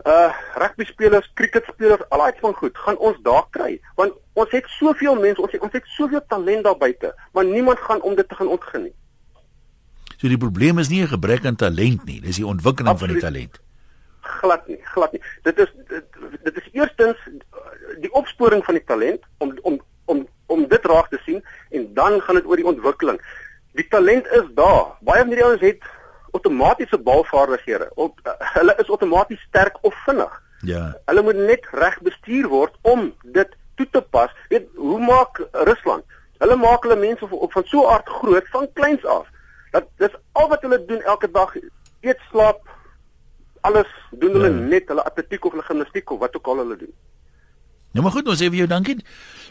[0.05, 4.51] uh rugby spelers, cricket spelers, al daai van goed, gaan ons daar kry want ons
[4.51, 8.15] het soveel mense, ons het ons het soveel talent daar buite, maar niemand gaan om
[8.15, 8.93] dit te gaan ontgin nie.
[10.17, 13.21] So die probleem is nie 'n gebrek aan talent nie, dis die ontwikkeling Absoluut.
[13.21, 13.59] van die talent.
[14.27, 15.21] glad nie, glad nie.
[15.43, 16.05] Dit is dit,
[16.43, 17.17] dit is eerstens
[18.01, 22.21] die opsporing van die talent om om om om dit raak te sien en dan
[22.21, 23.21] gaan dit oor die ontwikkeling.
[23.77, 24.97] Die talent is daar.
[25.01, 25.83] Baie van hierdie ouens het
[26.31, 27.89] outomatiese balvaardighede.
[27.95, 28.19] Op,
[28.55, 30.33] hulle is outomaties sterk of vinnig.
[30.65, 30.97] Ja.
[31.05, 34.31] Hulle moet net reg bestuur word om dit toe te pas.
[34.49, 36.03] Weet hoe maak Rusland?
[36.37, 39.27] Hulle maak hulle mense op, op van so aard groot van kleins af.
[39.77, 41.53] Dat dis al wat hulle doen elke dag.
[42.01, 42.63] Eet, slaap,
[43.61, 44.63] alles doen hulle Ja.
[44.73, 46.93] net hulle atletiek of hulle gimnastiek of wat ook al hulle doen.
[47.93, 48.97] Nou maar goed, ons sê vir jou dankie.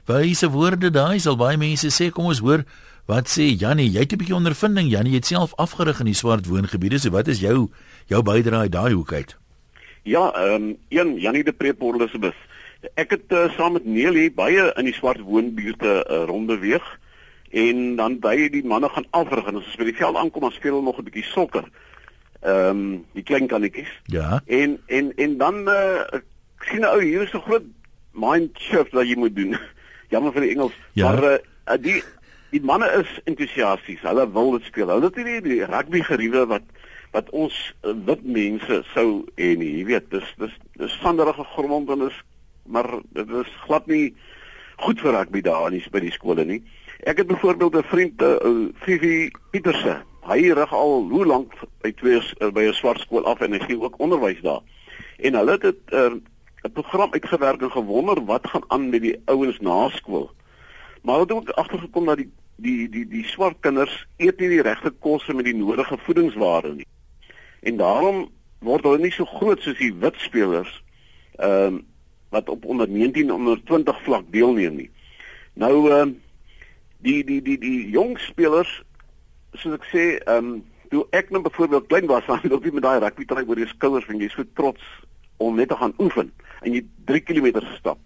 [0.07, 2.11] Wyse woorde daai sal baie mense sê.
[2.11, 2.65] Kom ons hoor
[3.07, 3.91] wat sê Jannie.
[3.91, 5.13] Jy het 'n bietjie ondervinding, Jannie.
[5.13, 6.99] Jy het self afgerig in die swart woongebiede.
[6.99, 7.69] So wat is jou
[8.07, 9.37] jou bydrae daai hoek uit?
[10.03, 12.35] Ja, ehm um, een Janie de Preet Port Elizabeth.
[12.95, 16.99] Ek het uh, saam met Neelie baie in die swart woonbuurte uh, rondbeweeg
[17.51, 20.53] en dan by die manne gaan afrig en as ons by die veld aankom dan
[20.53, 21.65] speel hulle nog 'n bietjie sokker.
[22.43, 23.93] Ehm um, die klein kannetjies.
[24.05, 24.43] Ja.
[24.47, 26.03] En en en dan uh,
[26.61, 27.65] sien 'n ou hier is 'n groot
[28.13, 29.57] mind shift wat jy moet doen.
[30.13, 31.11] Jammer vir die Engels, Ja.
[31.13, 31.39] maar uh,
[31.81, 32.03] die
[32.51, 34.01] die manne is entoesiasties.
[34.01, 34.89] Hulle wil dit speel.
[34.89, 36.63] Hulle het nie die rugby geriewe wat
[37.13, 39.79] wat ons uh, wit mense sou hê nie.
[39.79, 42.23] Jy weet, dis dis dis sanderige grond en dis
[42.67, 44.15] maar dit is glad nie
[44.77, 46.63] goed vir rugby daar in die, by die skole nie.
[47.05, 50.03] Ek het byvoorbeeld 'n vriend, uh, Fifi Pieterse.
[50.21, 53.59] Hy rig al hoe lank by twee uh, by 'n swart skool af en hy
[53.59, 54.61] gee ook onderwys daar.
[55.19, 56.13] En hulle het 'n uh,
[56.63, 60.31] 'n program uitgewerk en gewonder wat gaan aan met die ouens na skool.
[61.03, 64.63] Maar hulle het ook agtergekom dat die die die die swart kinders eet nie die
[64.63, 66.87] regte kosse met die nodige voedingswaarde nie.
[67.61, 68.29] En daarom
[68.59, 70.83] word hulle nie so groot soos die wit spelers
[71.37, 71.85] ehm um,
[72.29, 74.91] wat op onder 19 onder 20 vlak deelneem nie.
[75.53, 76.21] Nou ehm um,
[77.05, 78.83] die die die die jong spelers
[79.55, 82.87] soos ek sê ehm um, toe ek nou byvoorbeeld klein was dan loop jy met
[82.87, 84.83] daai rugby trui oor jou skouers en jy's so trots
[85.43, 86.33] om net te gaan oefen
[86.63, 87.99] en jy 3 km gestap.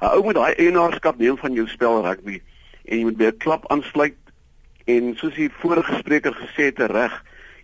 [0.00, 2.40] 'n Ou moet daai eienaarskap neem van jou spel rugby
[2.84, 4.16] en jy moet by 'n klap aansluit
[4.86, 7.12] en soos die vorige spreker gesê het reg,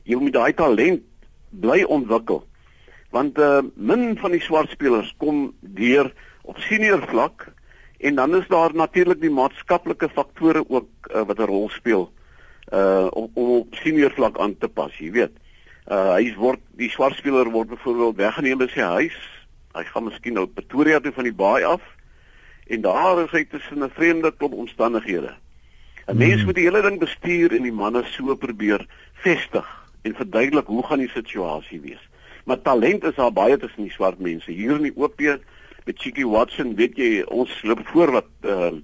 [0.05, 1.03] jy moet daai talent
[1.51, 2.45] bly ontwikkel.
[3.11, 7.53] Want uh, min van die swart spelers kom deur op senior vlak
[7.99, 12.13] en dan is daar natuurlik die maatskaplike faktore ook uh, wat 'n rol speel
[12.73, 15.35] uh om, om op senior vlak aan te pas, jy weet.
[15.87, 19.19] Uh hy word die swart speler word byvoorbeeld weggeneem by sy huis.
[19.77, 21.83] Hy gaan miskien nou Pretoria toe van die baai af
[22.67, 25.35] en daar is hy tussen 'n vreemde klop omstandighede.
[26.09, 28.87] 'n Mens moet die hele ding bestuur en die manne so probeer
[29.23, 29.67] vestig
[30.03, 32.03] en verduidelik hoe gaan die situasie wees.
[32.45, 34.51] Maar talent is daar baie tussen die swart mense.
[34.51, 35.21] Hier in die OP
[35.87, 38.75] met Chicky Watson, weet jy, ons loop voor wat uh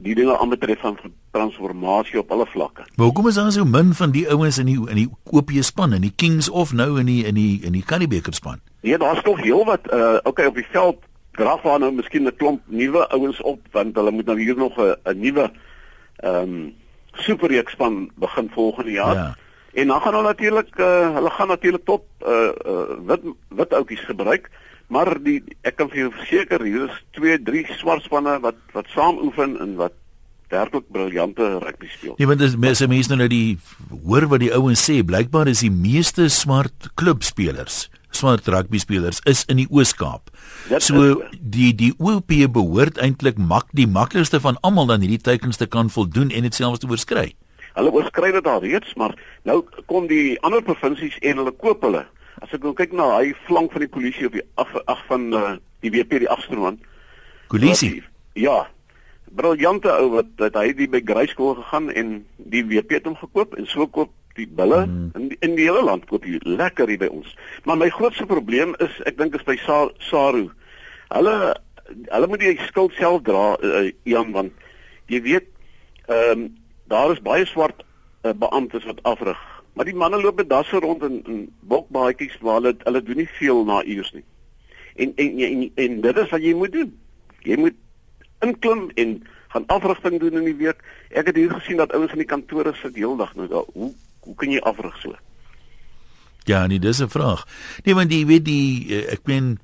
[0.00, 0.94] die dinge aanbetref van
[1.34, 2.84] transformasie op alle vlakke.
[2.94, 5.92] Maar hoekom is daar so min van die ouens in die in die OP span
[5.92, 8.60] in die Kings of nou in die in die in die Currybeeker span?
[8.80, 11.02] Nee, daar's tog heelwat uh okay op die veld
[11.32, 14.78] draf daar nou miskien 'n klomp nuwe ouens op want hulle moet nou hier nog
[14.78, 15.50] 'n nuwe
[16.16, 16.74] ehm um,
[17.12, 19.14] superreeks span begin volgende jaar.
[19.14, 19.36] Ja.
[19.72, 24.04] En dan gaan hulle natuurlik uh hulle gaan natuurlik tot uh, uh wit wit outjies
[24.04, 24.50] gebruik,
[24.90, 28.90] maar die ek kan vir jou verseker hier is 2, 3 swart spanne wat wat
[28.94, 29.94] saam oefen en wat
[30.50, 32.16] werklik briljante rugby speel.
[32.18, 33.58] Nee, want dis mense mense nou nou die
[34.02, 39.44] hoor wat die ouens sê, blykbaar is die meeste smart klubspelers, smart rugby spelers is
[39.46, 40.32] in die Oos-Kaap.
[40.82, 45.56] So is- die die OP behoort eintlik mak die maklikste van almal dan hierdie teikens
[45.56, 47.34] te kan voldoen en dit selfs te oorskry.
[47.74, 52.06] Hulle oorskry dit al reeds, maar nou kom die ander provinsies en hulle koop hulle.
[52.40, 55.30] As ek nou kyk na hy flank van die polisie op die af ag van
[55.36, 56.80] uh, die WP die Afstroom.
[57.52, 58.02] Kolisie.
[58.38, 58.66] Ja.
[59.30, 62.14] briljante ou wat dat hy die by Greyskool gegaan en
[62.50, 65.10] die WP het hom gekoop en so koop die bulle mm.
[65.18, 67.30] in die, in die hele land koop hier lekker hier by ons.
[67.64, 70.48] Maar my grootste probleem is ek dink is by Sa Saru.
[71.10, 71.36] Hulle
[71.90, 74.66] hulle moet die skuld self dra uh, Jan want
[75.10, 75.48] jy weet
[76.10, 76.48] ehm um,
[76.90, 77.84] daar is baie swart
[78.26, 79.38] uh, beamptes wat afrig.
[79.80, 83.30] Maar die manne loop met dasse rond in, in bokbaadjies waar hulle hulle doen nie
[83.38, 84.24] veel na uurs nie.
[85.00, 86.90] En en, en en dit is wat jy moet doen.
[87.48, 87.78] Jy moet
[88.44, 89.14] inklim en
[89.54, 90.84] gaan afrigting doen in die week.
[91.08, 93.72] Ek het hier gesien dat ouens in die kantore sit heeldag nou daar.
[93.72, 93.88] Hoe
[94.20, 95.16] hoe kan jy afrig so?
[96.44, 97.48] Ja, nee, dis 'n vraag.
[97.84, 99.56] Nee, want jy weet die eh, ek meen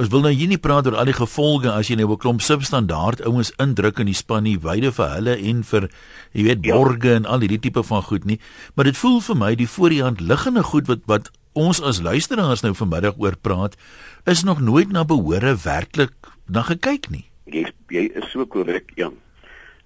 [0.00, 2.40] ons wil nou hier nie praat oor al die gevolge as jy nou 'n klomp
[2.40, 5.90] substandaard ouens indruk in die span nie, wyde vir hulle en vir
[6.32, 6.74] jy weet ja.
[6.74, 7.16] borge ja.
[7.16, 8.40] en al hierdie tipe van goed nie,
[8.74, 12.00] maar dit voel vir my die voor die hand liggende goed wat wat ons as
[12.00, 13.76] luisteraars nou vanmiddag oor praat,
[14.24, 16.14] is nog nooit na behore werklik
[16.48, 17.28] na gekyk nie.
[17.44, 19.12] Jy jy is so korrek, Jan.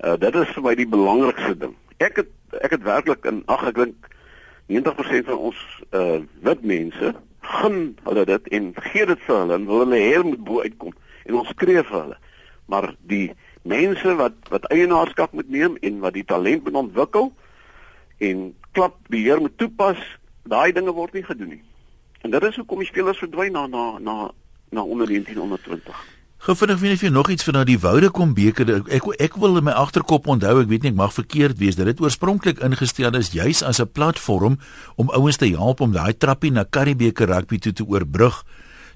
[0.05, 1.75] Uh dit is vir my die belangrikste ding.
[1.99, 2.31] Ek het
[2.63, 4.11] ek het werklik in ag ek dink
[4.71, 5.59] 90% van ons
[5.91, 7.15] uh wit mense
[7.47, 10.95] gun hulle dit en gee dit vir hulle en wil hulle heel moet bo uitkom
[11.27, 12.19] en ons skree vir hulle.
[12.71, 13.27] Maar die
[13.67, 17.33] mense wat wat eienaarskap moet neem en wat die talent moet ontwikkel
[18.19, 20.01] en klap beheer moet toepas,
[20.43, 21.63] daai dinge word nie gedoen nie.
[22.23, 24.17] En dit is hoekom die spelers verdwyn na na na
[24.71, 26.16] na onder 1920.
[26.39, 30.29] Gefinnig weet jy nog iets van daardie Woudekom beker ek ek wil in my agterkop
[30.31, 33.89] onthou ek weet nie ek mag verkeerd wees dit oorspronklik ingestel is juis as 'n
[33.89, 34.59] platform
[34.97, 38.45] om ouens te help om daai trappie na Karibeker rugby toe te oorbrug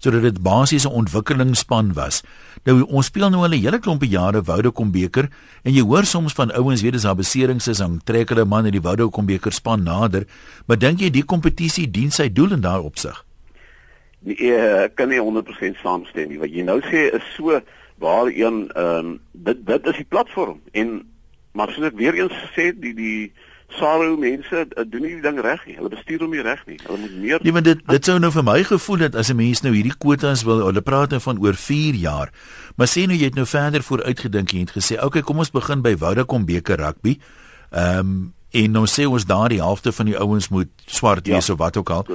[0.01, 2.23] sodat dit basies 'n ontwikkelingsspan was.
[2.65, 5.29] Nou ons speel nou al 'n hele klompe jare Woudekom beker
[5.63, 8.67] en jy hoor soms van ouens weet as daar beserings is dan trek hulle man
[8.67, 10.27] in die Woudekom beker span nader,
[10.67, 13.25] maar dink jy die kompetisie dien sy doel in daai opsig?
[14.21, 16.41] Nie uh, kan nie 100% saamstem nie.
[16.41, 17.61] Wat jy nou sê is so
[18.01, 21.01] waar een ehm um, dit dit is die platform en
[21.53, 23.33] maar soos ek weer eens gesê die die
[23.71, 25.77] Saru mense uh, doen nie die ding reg nie.
[25.79, 26.79] Hulle bestuur hom nie reg nie.
[26.83, 29.37] Hulle moet meer Nee, maar dit dit sou nou vir my gevoel het as 'n
[29.39, 32.33] mens nou hierdie kwotas wil hulle praat nou van oor 4 jaar.
[32.77, 35.51] Maar sê nou jy het nou verder vooruitgedink en het gesê, "Oké, okay, kom ons
[35.51, 37.19] begin by Woudekom beker rugby."
[37.71, 41.55] Ehm um, en nou sê ons daardie helfte van die ouens moet swart wees ja.
[41.55, 42.07] of wat ook al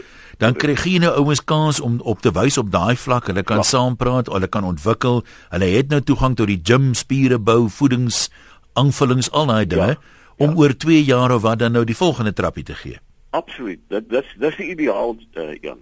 [0.41, 3.63] dan kry jy nou ouens kans om op te wys op daai vlak hulle kan
[3.63, 3.67] ja.
[3.67, 8.27] saam praat hulle kan ontwikkel hulle het nou toegang tot die gym spiere bou voedings
[8.75, 9.99] aanvullings al daai dinge ja.
[10.37, 10.57] om ja.
[10.63, 12.99] oor 2 jaar of wat dan nou die volgende trappie te gee
[13.31, 15.79] absoluut dit dis dis die ideaal uh, Jan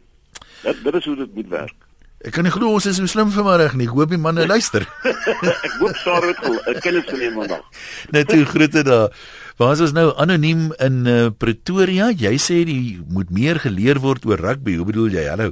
[0.64, 1.80] dit dit is hoe dit moet werk
[2.24, 3.84] Ek kan nie glo ons is so slim vanmiddag nie.
[3.90, 4.86] Ek hoop die manne luister.
[5.68, 6.30] ek hoop Sarah
[6.70, 7.66] het kennis geneem vandag.
[8.16, 9.18] Net toe groete daar.
[9.58, 12.08] Waar is ons nou anoniem in uh, Pretoria?
[12.10, 14.80] Jy sê die moet meer geleer word oor rugby.
[14.80, 15.28] Hoe bedoel jy?
[15.30, 15.52] Hallo.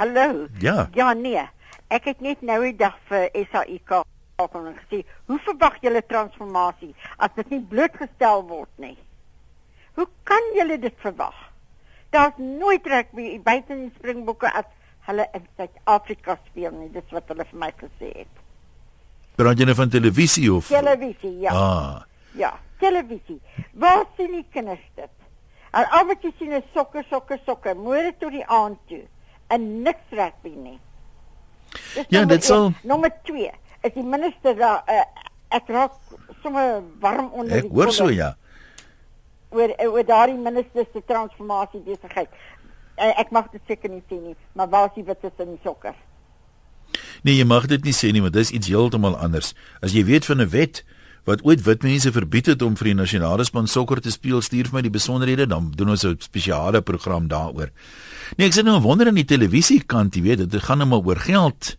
[0.00, 0.48] Hallo.
[0.62, 0.88] Ja.
[0.98, 1.44] Ja nee.
[1.94, 4.02] Ek het net nou die dag vir SAIK
[4.36, 4.98] kon gesê,
[5.30, 6.90] hoe verwag julle transformasie
[7.22, 8.96] as dit nie blootgestel word nie?
[9.96, 11.38] Hoe kan julle dit verwag?
[12.12, 14.66] Daar's nooit rugby buite in Springbokke as
[15.06, 16.90] hulle in Suid-Afrika speel nie.
[16.92, 18.44] Dis wat hulle vir my gesê het.
[19.38, 21.54] Praat jy nou van televisie of Televisie, ja.
[21.54, 22.04] Ah.
[22.36, 23.40] Ja televisie.
[23.72, 25.12] Waar sien die kinders dit?
[25.76, 29.02] En al wat jy sien is sokker, sokker, sokker, môre tot die aand toe.
[29.52, 30.78] En niks rugby nie.
[31.94, 33.50] Dis ja, dit sal nommer 2.
[33.86, 35.04] Is die minister daar uh,
[35.54, 35.94] ek raak
[36.42, 38.32] sommer warm onder ek die Ek hoor so ja.
[39.54, 42.32] oor oor daardie minister se transformasie besigheid.
[42.96, 45.62] Uh, ek mag dit seker nie sê nie, maar waar is die wit in die
[45.62, 45.94] sokker?
[47.26, 49.52] Nee, jy mag dit nie sê nie, want dit is iets heeltemal anders.
[49.84, 50.82] As jy weet van 'n wet,
[51.26, 54.70] wat ooit wit mense verbied het om vir die nasionale span sokker te speel, stuur
[54.70, 57.70] vir my die besonderhede, dan doen ons 'n spesiale program daaroor.
[58.36, 61.04] Nee, ek sien nou wonder in die televisie kant, jy weet, dit gaan nou maar
[61.04, 61.76] oor geld.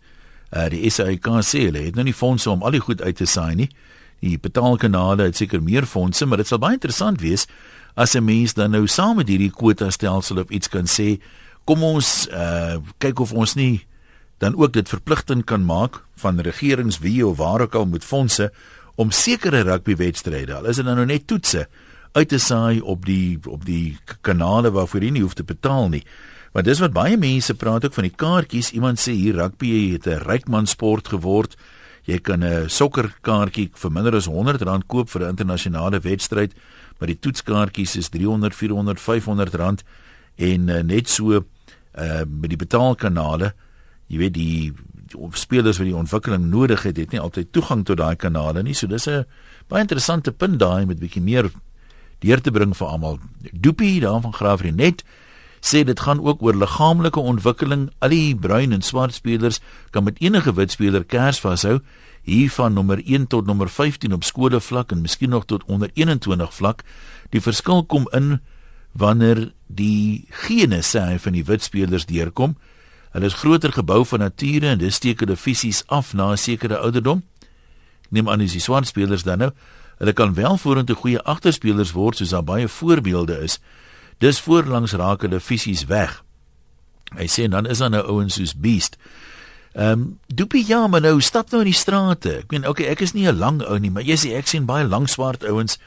[0.51, 3.25] Uh die SAK sê hulle het nou nie fondse om al die goed uit te
[3.25, 3.69] saai nie.
[4.19, 7.47] Die betaalkanale het seker meer fondse, maar dit sal baie interessant wees
[7.95, 11.19] as 'n mens dan nou saam met hierdie kwota stelsel of iets kan sê,
[11.65, 13.86] kom ons uh kyk of ons nie
[14.38, 18.51] dan ook dit verpligting kan maak van regerings wie of waar ook al moet fondse
[18.97, 21.67] om sekere rugbywedstryde, al is dit nou net toetse,
[22.17, 26.03] uit te saai op die op die kanale waarvoor jy nie hoef te betaal nie.
[26.55, 28.71] Want dis wat baie mense praat ook van die kaartjies.
[28.73, 31.55] Iemand sê hier rugby het 'n rykman sport geword.
[32.05, 36.53] Jy kan 'n sokkerkaartjie vir minder as R100 koop vir 'n internasionale wedstryd,
[36.99, 39.83] maar die toetskaartjies is 300, 400, 500 rand
[40.36, 41.45] en uh, net so
[41.97, 43.53] uh met die betaalkanale,
[44.07, 44.73] jy weet die
[45.17, 48.73] of spelers wat die ontwikkeling nodig het, het nie altyd toegang tot daai kanale nie.
[48.73, 49.25] So dis 'n
[49.67, 51.51] baie interessante punt daai met bietjie meer
[52.19, 53.19] deur te bring vir almal.
[53.51, 55.03] Doopie daar van Graafrenet
[55.62, 57.89] sê dit gaan ook oor liggaamlike ontwikkeling.
[57.99, 59.60] Al die bruin en swart spelers
[59.91, 61.80] kan met enige wit speler kers vashou.
[62.21, 65.89] Hier van nommer 1 tot nommer 15 op skole vlak en miskien nog tot onder
[65.93, 66.84] 21 vlak.
[67.30, 68.39] Die verskil kom in
[68.91, 72.58] wanneer die gene sê hy van die wit spelers deurkom.
[73.17, 76.77] Hulle is groter gebou van nature en dis steek hulle fisies af na 'n sekere
[76.77, 77.23] ouderdom.
[78.06, 79.51] Ek neem aan dis die swart spelers dan nou.
[79.97, 83.60] Hulle kan wel vorentoe goeie agterspelers word soos daar baie voorbeelde is.
[84.17, 86.23] Dis voorlangs raak hulle fisies weg.
[87.17, 88.97] Hy sê dan is daar nou ouens soos Beast.
[89.73, 92.38] Ehm um, Doopie ja, maar nou stap nou in die strate.
[92.38, 94.65] Ek meen okay, ek is nie 'n lang ou nie, maar jy sê ek sien
[94.65, 95.80] baie lang swart ouens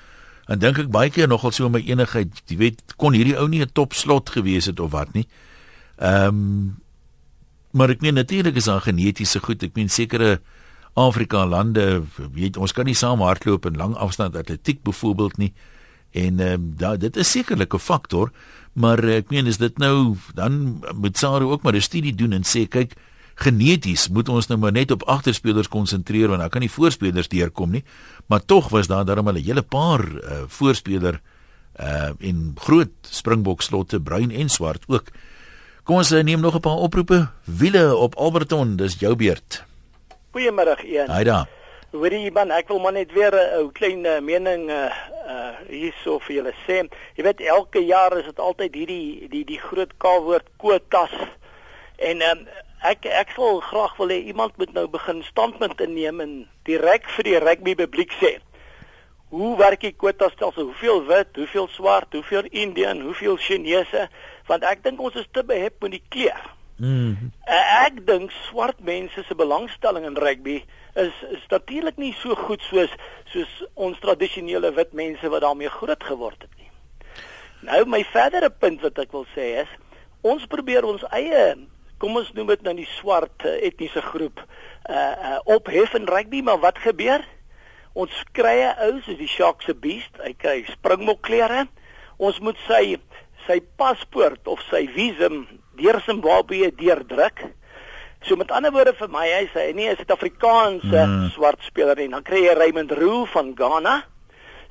[0.48, 3.62] en dink ek baie keer nogal so my enigheid, jy weet, kon hierdie ou nie
[3.62, 5.26] 'n top slot gewees het of wat nie.
[5.98, 6.76] Ehm um,
[7.72, 9.62] maar ek meen natuurlik is daar genetiese goed.
[9.62, 10.40] Ek meen sekere
[10.98, 12.02] Afrika lande,
[12.34, 15.52] weet ons kan nie saam hardloop en lang afstand atletiek byvoorbeeld nie.
[16.10, 18.32] En ehm um, da dit is sekerlik 'n faktor,
[18.72, 22.42] maar ek meen is dit nou dan moet Sarah ook maar 'n studie doen en
[22.42, 22.94] sê kyk
[23.34, 27.70] geneties moet ons nou maar net op agterspelers konsentreer want dan kan die voorspelers deurkom
[27.70, 27.84] nie.
[28.26, 31.20] Maar tog was daar darem 'n hele paar uh, voorspeler
[31.80, 35.10] uh in groot Springbok slotte bruin en swart ook.
[35.84, 37.28] Kom ons uh, neem nog 'n paar oproepe.
[37.44, 39.64] Wiele op Alberton, dis jou beurt.
[40.32, 41.08] Goeiemôre een.
[41.08, 41.48] Haai daar.
[41.90, 44.92] Hoorie man, ek wil maar net weer 'n ou klein uh, mening uh,
[45.26, 46.86] uh hierso vir julle sê.
[47.16, 51.16] Jy weet elke jaar is dit altyd hierdie die die groot K-woord kwotas.
[51.98, 52.46] En um,
[52.82, 57.24] ek ek sal graag wil hê iemand moet nou begin standpunt inneem en direk vir
[57.24, 58.38] die rugby publiek sê.
[59.30, 60.64] Hoe werk die kwotas stelsel?
[60.70, 64.08] Hoeveel wit, hoeveel swart, hoeveel Indian, hoeveel Chinese?
[64.48, 66.48] Want ek dink ons is te behep met die kleur.
[66.80, 67.28] Mm.
[67.44, 70.62] Ek dink swart mense se belangstelling in rugby
[70.96, 72.94] is is natuurlik nie so goed soos
[73.32, 76.70] soos ons tradisionele wit mense wat daarmee groot geword het nie.
[77.68, 79.74] Nou my verdere punt wat ek wil sê is
[80.24, 81.44] ons probeer ons eie
[82.00, 86.40] kom ons noem dit nou die swart uh, etniese groep uh, uh ophef in rugby
[86.40, 87.20] maar wat gebeur?
[87.92, 91.66] Ons krye ou soos die Sharks se beast, hy kry springbok klere.
[92.22, 92.96] Ons moet sy
[93.46, 95.46] sy paspoort of sy visum
[95.80, 97.44] deur Zimbabwe deurdruk.
[98.26, 101.30] So met ander woorde vir my hy sê nie 'n Suid-Afrikaanse mm.
[101.34, 102.08] swart speler nie.
[102.08, 104.02] Dan kry jy Raymond Roux van Ghana.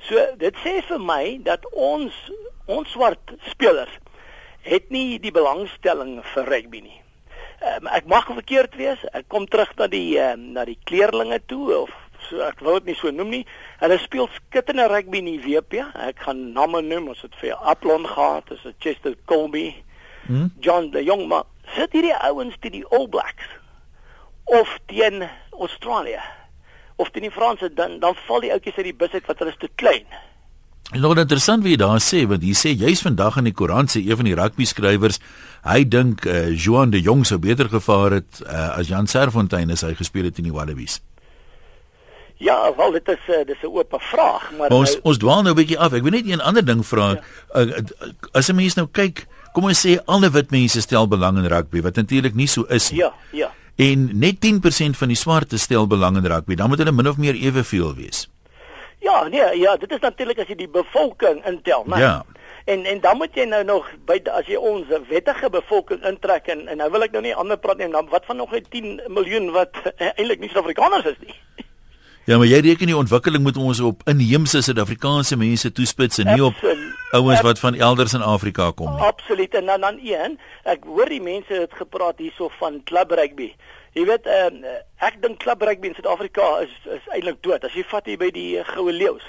[0.06, 2.14] So dit sê vir my dat ons
[2.66, 3.90] ons swart spelers
[4.62, 7.00] het nie die belangstelling vir rugby nie.
[7.60, 9.00] Um, ek mag verkeerd wees.
[9.12, 11.90] Ek kom terug na die um, na die kleerlinge toe of
[12.30, 13.44] so ek wil dit nie so noem nie.
[13.82, 15.84] Hulle speel skittende rugby in die WP.
[16.06, 19.68] Ek gaan name noem, ons het vir Aplon gehad, dis Chester Colby,
[20.26, 20.50] hmm?
[20.60, 21.44] John de Jong maar
[21.76, 23.46] sit hierdie ouens teen die All Blacks
[24.50, 25.22] of teen
[25.58, 26.20] Australië
[26.96, 29.54] of teen die Franse dan dan val die ouetjies uit die bus uit wat hulle
[29.54, 30.06] is te klein.
[30.90, 34.18] Nog interessant wie daar sê want hy sê juis vandag in die koerant sê een
[34.18, 35.20] van die rugby skrywers
[35.62, 39.86] hy dink uh, Johan de Jong sou beter gevaar het uh, as Jan Serfontein as
[39.86, 40.98] hy gespeel het in die Wallabies.
[42.40, 45.52] Ja, wel dit is uh, dis 'n oop vraag, maar ons nou, ons dwaal nou
[45.52, 45.92] 'n bietjie af.
[45.92, 47.08] Ek wil net een ander ding vra.
[47.10, 47.60] Ja.
[47.60, 47.84] Uh,
[48.32, 51.82] as 'n mens nou kyk, kom ons sê alle wit mense stel belang in rugby
[51.82, 53.00] wat natuurlik nie so is nie.
[53.00, 53.52] Ja, ja.
[53.76, 56.54] En net 10% van die swarte stel belang in rugby.
[56.54, 58.30] Dan moet hulle min of meer eweveel wees.
[58.98, 62.24] Ja, nee, ja, dit is natuurlik as jy die bevolking intel, maar Ja.
[62.64, 66.68] En en dan moet jy nou nog by as jy ons wettige bevolking intrek en
[66.68, 69.50] en nou wil ek nou nie ander praat nie, dan wat van nog 10 miljoen
[69.50, 69.76] wat
[70.16, 71.34] eintlik nie Suid-Afrikaners is nie.
[72.30, 76.44] Ja, maar jy reken die ontwikkeling moet ons op inheemse Suid-Afrikaanse mense toespits en nie
[76.46, 76.60] op
[77.18, 79.02] ouens wat van elders in Afrika kom nie.
[79.02, 79.54] Absoluut.
[79.58, 83.48] En dan dan een, ek hoor die mense het gepraat hierso van club rugby.
[83.98, 87.66] Jy weet, uh, ek dink club rugby in Suid-Afrika is is eintlik dood.
[87.66, 89.26] As jy vat hier by die uh, Goue Leeu's.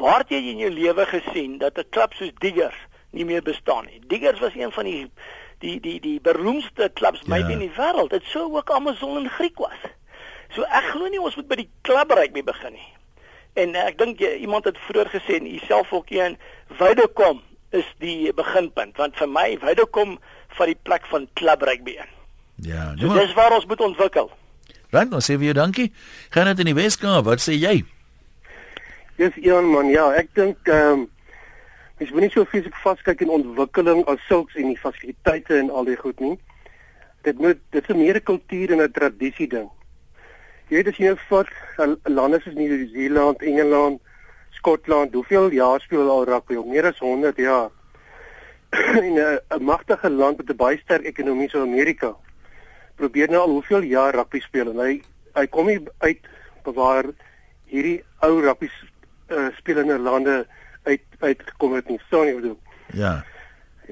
[0.00, 3.84] Waar het jy in jou lewe gesien dat 'n klub soos Diggers nie meer bestaan
[3.92, 4.00] nie?
[4.08, 5.10] Diggers was een van die
[5.60, 7.28] die die die beroemdste klubs ja.
[7.28, 8.16] maybe in die wêreld.
[8.16, 9.84] Dit sou ook Amazon in Griek was.
[10.54, 12.90] So ek glo nie ons moet by die klub rugby begin nie.
[13.62, 16.38] En ek dink iemand het vroeër gesê en jouself ook een
[16.78, 20.18] Wydekom is die beginpunt want vir my Wydekom
[20.56, 22.12] van die plek van klub rugby in.
[22.68, 24.30] Ja, so, dis waar ons moet ontwikkel.
[24.92, 25.88] Rand, ons sê vir jou dankie.
[26.30, 27.80] Gaan dit in die Weskaap, wat sê jy?
[29.16, 31.08] Dis Ian man, ja, ek dink ehm um,
[32.00, 35.86] mens moet nie so fisiek vaskyk in ontwikkeling as sulks en die fasiliteite en al
[35.86, 36.34] die goed nie.
[37.22, 39.70] Dit moet dit is 'n meer kultuur en 'n tradisie ding.
[40.72, 41.48] Jy weet as jy nou vat
[42.08, 43.98] lande soos Nieu-Seeland, Engeland,
[44.56, 46.56] Skotland, hoeveel jaar speel al rugby?
[46.64, 47.68] Meer as 100 jaar.
[48.96, 52.14] en 'n 'n magtige land met 'n baie sterk ekonomie so Amerika
[52.96, 55.02] probeer nou al hoeveel jaar rugby speel en hy
[55.34, 56.24] hy kom nie uit
[56.64, 57.04] waar
[57.68, 58.70] hierdie ou rugby
[59.28, 60.46] uh, spelende lande
[60.88, 62.00] uit uitgekom het nie.
[62.06, 62.58] Staan jy bedoel?
[62.96, 63.24] Ja.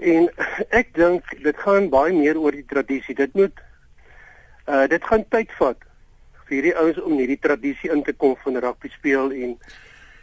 [0.01, 0.33] En
[0.71, 3.15] ek dink dit gaan baie meer oor die tradisie.
[3.15, 3.61] Dit moet
[4.65, 5.90] uh dit gaan tyd vat
[6.51, 9.55] vir hierdie ouens om hierdie tradisie in te kom van rugby speel en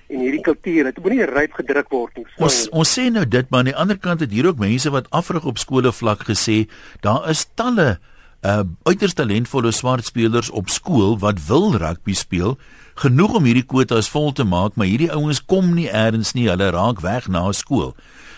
[0.08, 0.88] en hierdie kultuur.
[0.88, 2.28] Dit moenie ryp gedruk word nie.
[2.44, 5.10] Ons ons sê nou dit, maar aan die ander kant het hier ook mense wat
[5.16, 6.62] afrig op skole vlak gesê,
[7.04, 7.98] daar is talle
[8.46, 12.54] uh uiters talentvolle swart spelers op skool wat wil rugby speel
[13.02, 16.70] genoeg om hierdie kwotas vol te maak maar hierdie ouens kom nie eers nie hulle
[16.72, 17.96] raak weg na skool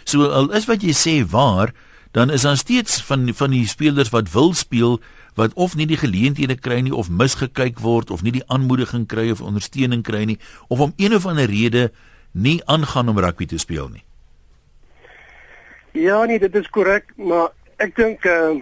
[0.08, 1.74] so al is wat jy sê waar
[2.16, 5.02] dan is daar steeds van van die spelers wat wil speel
[5.40, 9.30] wat of nie die geleenthede kry nie of misgekyk word of nie die aanmoediging kry
[9.32, 11.90] of ondersteuning kry nie of om een of ander rede
[12.32, 14.04] nie aangaan om rugby te speel nie
[15.98, 18.60] Ja nee dit is korrek maar ek dink uh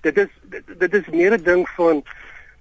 [0.00, 2.02] dit is dit, dit is meer 'n ding van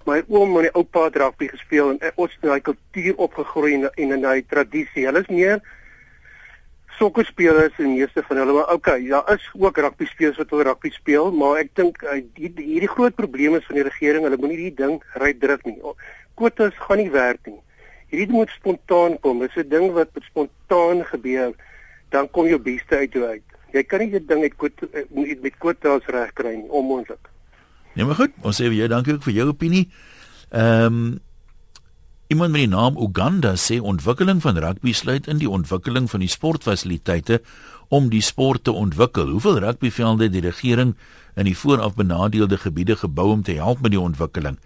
[0.10, 3.90] my oom en my oupa het rugby gespeel en ons het daai kultuur opgegroei en
[3.96, 5.06] en daai tradisie.
[5.06, 5.62] Hulle is meer
[7.00, 10.92] sokkerspelers en meeste van hulle maar okay, daar is ook rugby spelers wat wil rugby
[10.94, 14.80] speel, maar ek dink uh, hierdie groot probleem is van die regering, hulle moenie hierdie
[14.84, 15.78] ding ryp druk nie.
[16.40, 17.60] Kwotas gaan nie werk nie.
[18.12, 19.40] Hierdie moet spontaan kom.
[19.44, 21.54] Dit is 'n ding wat spontaan gebeur,
[22.10, 23.46] dan kom jou beste uit jou uit.
[23.72, 24.74] Jy kan nie dit ding met kwot
[25.14, 27.30] met, met kwotas reg kry nie, onmoontlik.
[27.94, 29.88] Nee, maar goed, ons sê vir jou dankie ook vir jou opinie.
[30.50, 31.20] Ehm um,
[32.30, 36.30] iemand met die naam Uganda sê ontwikkeling van rugby sluit in die ontwikkeling van die
[36.30, 37.40] sportfasiliteite
[37.90, 39.32] om die sport te ontwikkel.
[39.34, 40.92] Hoeveel rugbyvelde het die regering
[41.34, 44.60] in die vooraf benadeelde gebiede gebou om te help met die ontwikkeling?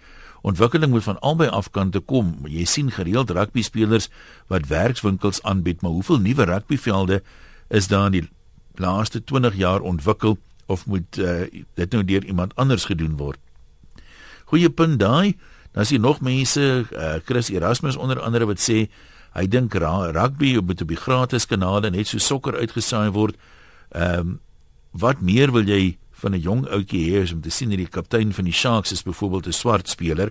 [0.44, 2.34] Ontwikkeling moet van albei afkante kom.
[2.44, 4.10] Jy sien gereeld rugby spelers
[4.52, 7.22] wat werkswinkels aanbied, maar hoeveel nuwe rugbyvelde
[7.68, 8.28] is daar in die
[8.76, 10.36] laaste 20 jaar ontwikkel
[10.66, 13.40] of moet uh, dit nou deur iemand anders gedoen word?
[14.52, 15.32] Goeie punt daai.
[15.74, 18.86] Dan is hier nog mense, uh, Chris Erasmus onder andere wat sê
[19.34, 23.36] hy dink rugby moet op die gratis kanale net so sokker uitgesaai word.
[23.90, 24.40] Ehm um,
[24.94, 28.32] wat meer wil jy van 'n jong ouetjie hê om te sien dat die kaptein
[28.32, 30.30] van die Sharks is byvoorbeeld 'n swart speler?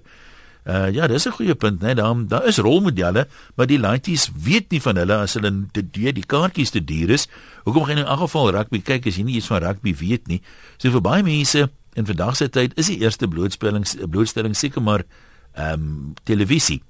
[0.63, 1.93] Uh ja, dis 'n goeie punt, né?
[1.93, 6.13] Daar daar is rolmodelle, maar die laities weet nie van hulle as hulle te duur
[6.13, 7.27] die kaartjies te duur is.
[7.63, 10.27] Hoekom gaan jy in 'n geval rugby kyk as jy nie iets van rugby weet
[10.27, 10.41] nie?
[10.77, 15.03] So vir baie mense in vandag se tyd is die eerste blootstelling blootstelling seker maar
[15.56, 16.82] ehm um, televisie.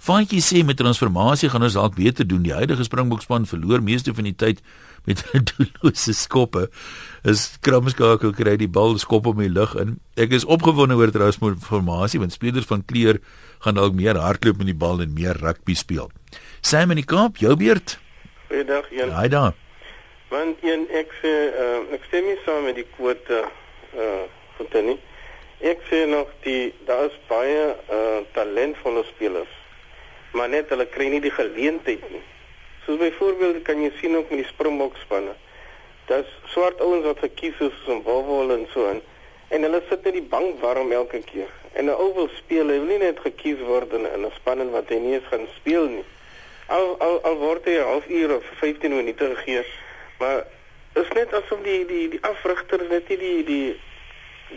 [0.00, 2.40] Fantjie sê met transformasie gaan ons dalk beter doen.
[2.42, 4.62] Die huidige Springbokspan verloor meeste van die tyd
[5.04, 6.68] met doellose skoppe.
[7.28, 9.98] Is Kramskakel kry die bal skop om die lug in.
[10.16, 13.20] Ek is opgewonde oor transformasie want spelers van kleur
[13.60, 16.08] gaan dalk meer hardloop met die bal en meer rugby speel.
[16.64, 17.98] Sam in die Kaap, jou beurt.
[18.48, 19.12] Goeiedag, Jan.
[19.12, 19.52] Haai daar.
[20.32, 23.44] Want een ek sê uh, ek stem nie saam met die quote
[23.92, 24.20] uh
[24.56, 24.98] van Tannie.
[25.60, 29.60] Ek sê nog die daar is baie uh talentvolle spelers
[30.32, 32.22] maar net hulle kry nie die geleentheid nie.
[32.84, 35.34] Soos byvoorbeeld kan jy sien ook met die Springbok spanne.
[36.10, 39.02] Daar's swart ouens wat gekies is om Wolwol en so en
[39.50, 41.50] en hulle sit net die bank warm elke keer.
[41.72, 44.88] En 'n ou wil speel, hy wil nie net gekies word in 'n span wat
[44.88, 46.04] hy nie eens gaan speel nie.
[46.66, 49.64] Al al al word hy 'n halfuur of 15 minute gegee,
[50.18, 50.46] maar
[50.94, 53.80] is net asof die die die afrigters net nie die die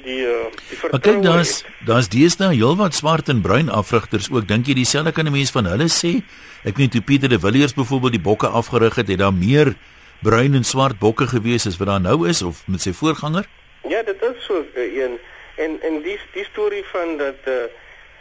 [0.04, 1.02] die uh, die vertroue.
[1.02, 4.48] Kyk, daar's daar's deesdae heelwat swart en bruin afrigters ook.
[4.48, 6.24] Dink jy dieselfde kan 'n mens van hulle sê?
[6.64, 9.76] Ek weet toe Pieter de Villiers byvoorbeeld die bokke afgerig het, het daar meer
[10.22, 13.46] bruin en swart bokke gewees as wat daar nou is of met sy voorganger?
[13.88, 15.20] Ja, dit is so uh, een
[15.56, 17.68] en en die die storie van dat eh,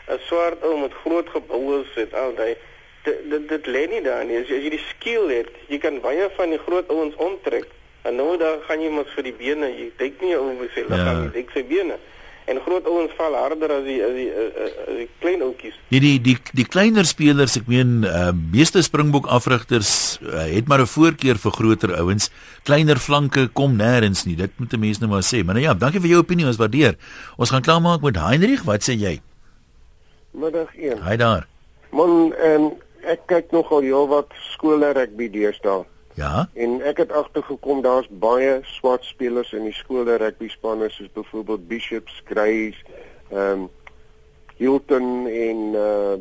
[0.09, 2.57] 'n uh, swart ou met groot gebouwe sit al daai
[3.03, 4.39] dit dit lê nie daar nie.
[4.39, 7.67] As jy, as jy die skill het, jy kan baie van die groot ouens onttrek.
[8.03, 11.21] En nou dan gaan jy mos vir die bene, jy dink nie oor sy liggaam,
[11.21, 11.29] ja.
[11.29, 11.99] jy dink sy bene.
[12.51, 15.77] En groot ouens val harder as die as die as die, as die klein ouetjies.
[15.93, 20.83] Nee, die die die kleiner spelers, ek meen, uh, meeste Springbok afrigters uh, het maar
[20.83, 22.33] 'n voorkeur vir groter ouens.
[22.67, 24.35] Kleiner flanke kom nêrens nie.
[24.35, 25.45] Dit moet 'n mens nou maar sê.
[25.45, 26.99] Maar nou ja, dankie vir jou opinie, ons waardeer.
[27.39, 29.21] Ons gaan klaarmaak met Heinrich, wat sê jy?
[30.33, 30.99] Middag 1.
[31.07, 31.47] Hi daar.
[31.93, 32.73] Man, en
[33.07, 35.85] ek kyk nogal heelwat skole rugby deesdae.
[36.15, 36.49] Ja.
[36.53, 41.69] En ek het agtergekom daar's baie swart spelers in die skole rugby spanne soos byvoorbeeld
[41.69, 42.79] Bishops, Greys,
[43.31, 43.69] ehm um,
[44.57, 46.15] Hilton en uh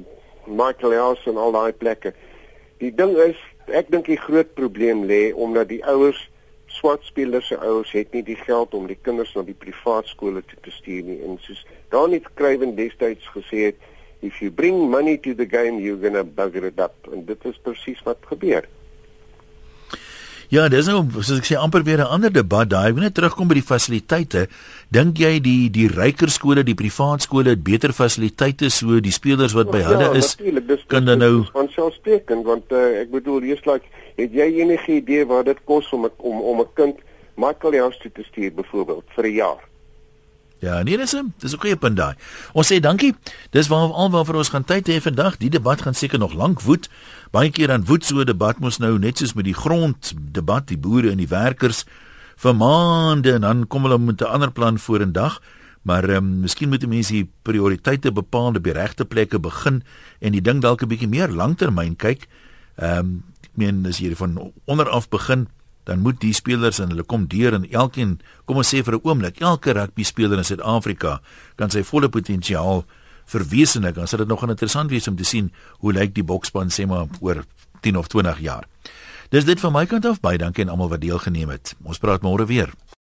[0.45, 2.13] Michael House en al daai plekke.
[2.81, 3.37] Die ding is,
[3.69, 6.23] ek dink die groot probleem lê omdat die ouers
[6.71, 10.41] swart spelers se ouers het nie die geld om die kinders na die privaat skole
[10.47, 11.19] toe te stuur nie.
[11.27, 11.61] En soos
[11.93, 13.87] Daniel Kruiven destyds gesê het,
[14.21, 16.95] if you bring money to the game, you're going to bugger it up.
[17.11, 18.65] En dit is presies wat gebeur.
[20.51, 22.89] Ja, dis nou soos ek sê amper weer 'n ander debat daai.
[22.89, 24.49] Ek wil net terugkom by die fasiliteite.
[24.91, 29.53] Dink jy die die ryker skole, die privaat skole het beter fasiliteite so die spelers
[29.53, 33.43] wat by ja, hulle is dis, kan dan nou van selfsprekend want uh, ek bedoel
[33.43, 33.87] eers like
[34.17, 36.99] het jy enige idee wat dit kos om om om 'n kind
[37.37, 39.70] Michael Jans toe te stuur byvoorbeeld vir 'n jaar.
[40.61, 42.15] Ja, nee, dis 'n dis 'n goeie punt daai.
[42.53, 43.15] Ons sê dankie.
[43.49, 45.37] Dis waar alwaar vir ons gaan tyd hê vandag.
[45.37, 46.89] Die debat gaan seker nog lank woed.
[47.31, 50.67] Baie keer dan woed so 'n debat mos nou net soos met die grond debat,
[50.67, 51.85] die boere en die werkers
[52.35, 55.41] vir maande en dan kom hulle met 'n ander plan vorendag.
[55.81, 59.83] Maar ehm um, miskien moet mense die prioriteite bepaal op die regte plekke begin
[60.19, 62.27] en die ding dalk 'n bietjie meer langtermyn kyk.
[62.75, 65.47] Ehm um, ek meen as jy van onder af begin,
[65.83, 69.01] dan moet die spelers en hulle kom deur en elkeen, kom ons sê vir 'n
[69.03, 71.21] oomblik, elke rugby speler in Suid-Afrika
[71.55, 72.85] kan sy volle potensiaal
[73.25, 73.95] verwesenlik.
[73.95, 77.07] Dan sal dit nog interessant wees om te sien hoe lyk die bokspan sê maar
[77.19, 77.43] oor
[77.81, 78.67] 10 of 20 jaar.
[79.29, 81.75] Dis dit van my kant af baie dankie aan almal wat deelgeneem het.
[81.83, 82.73] Ons praat môre weer.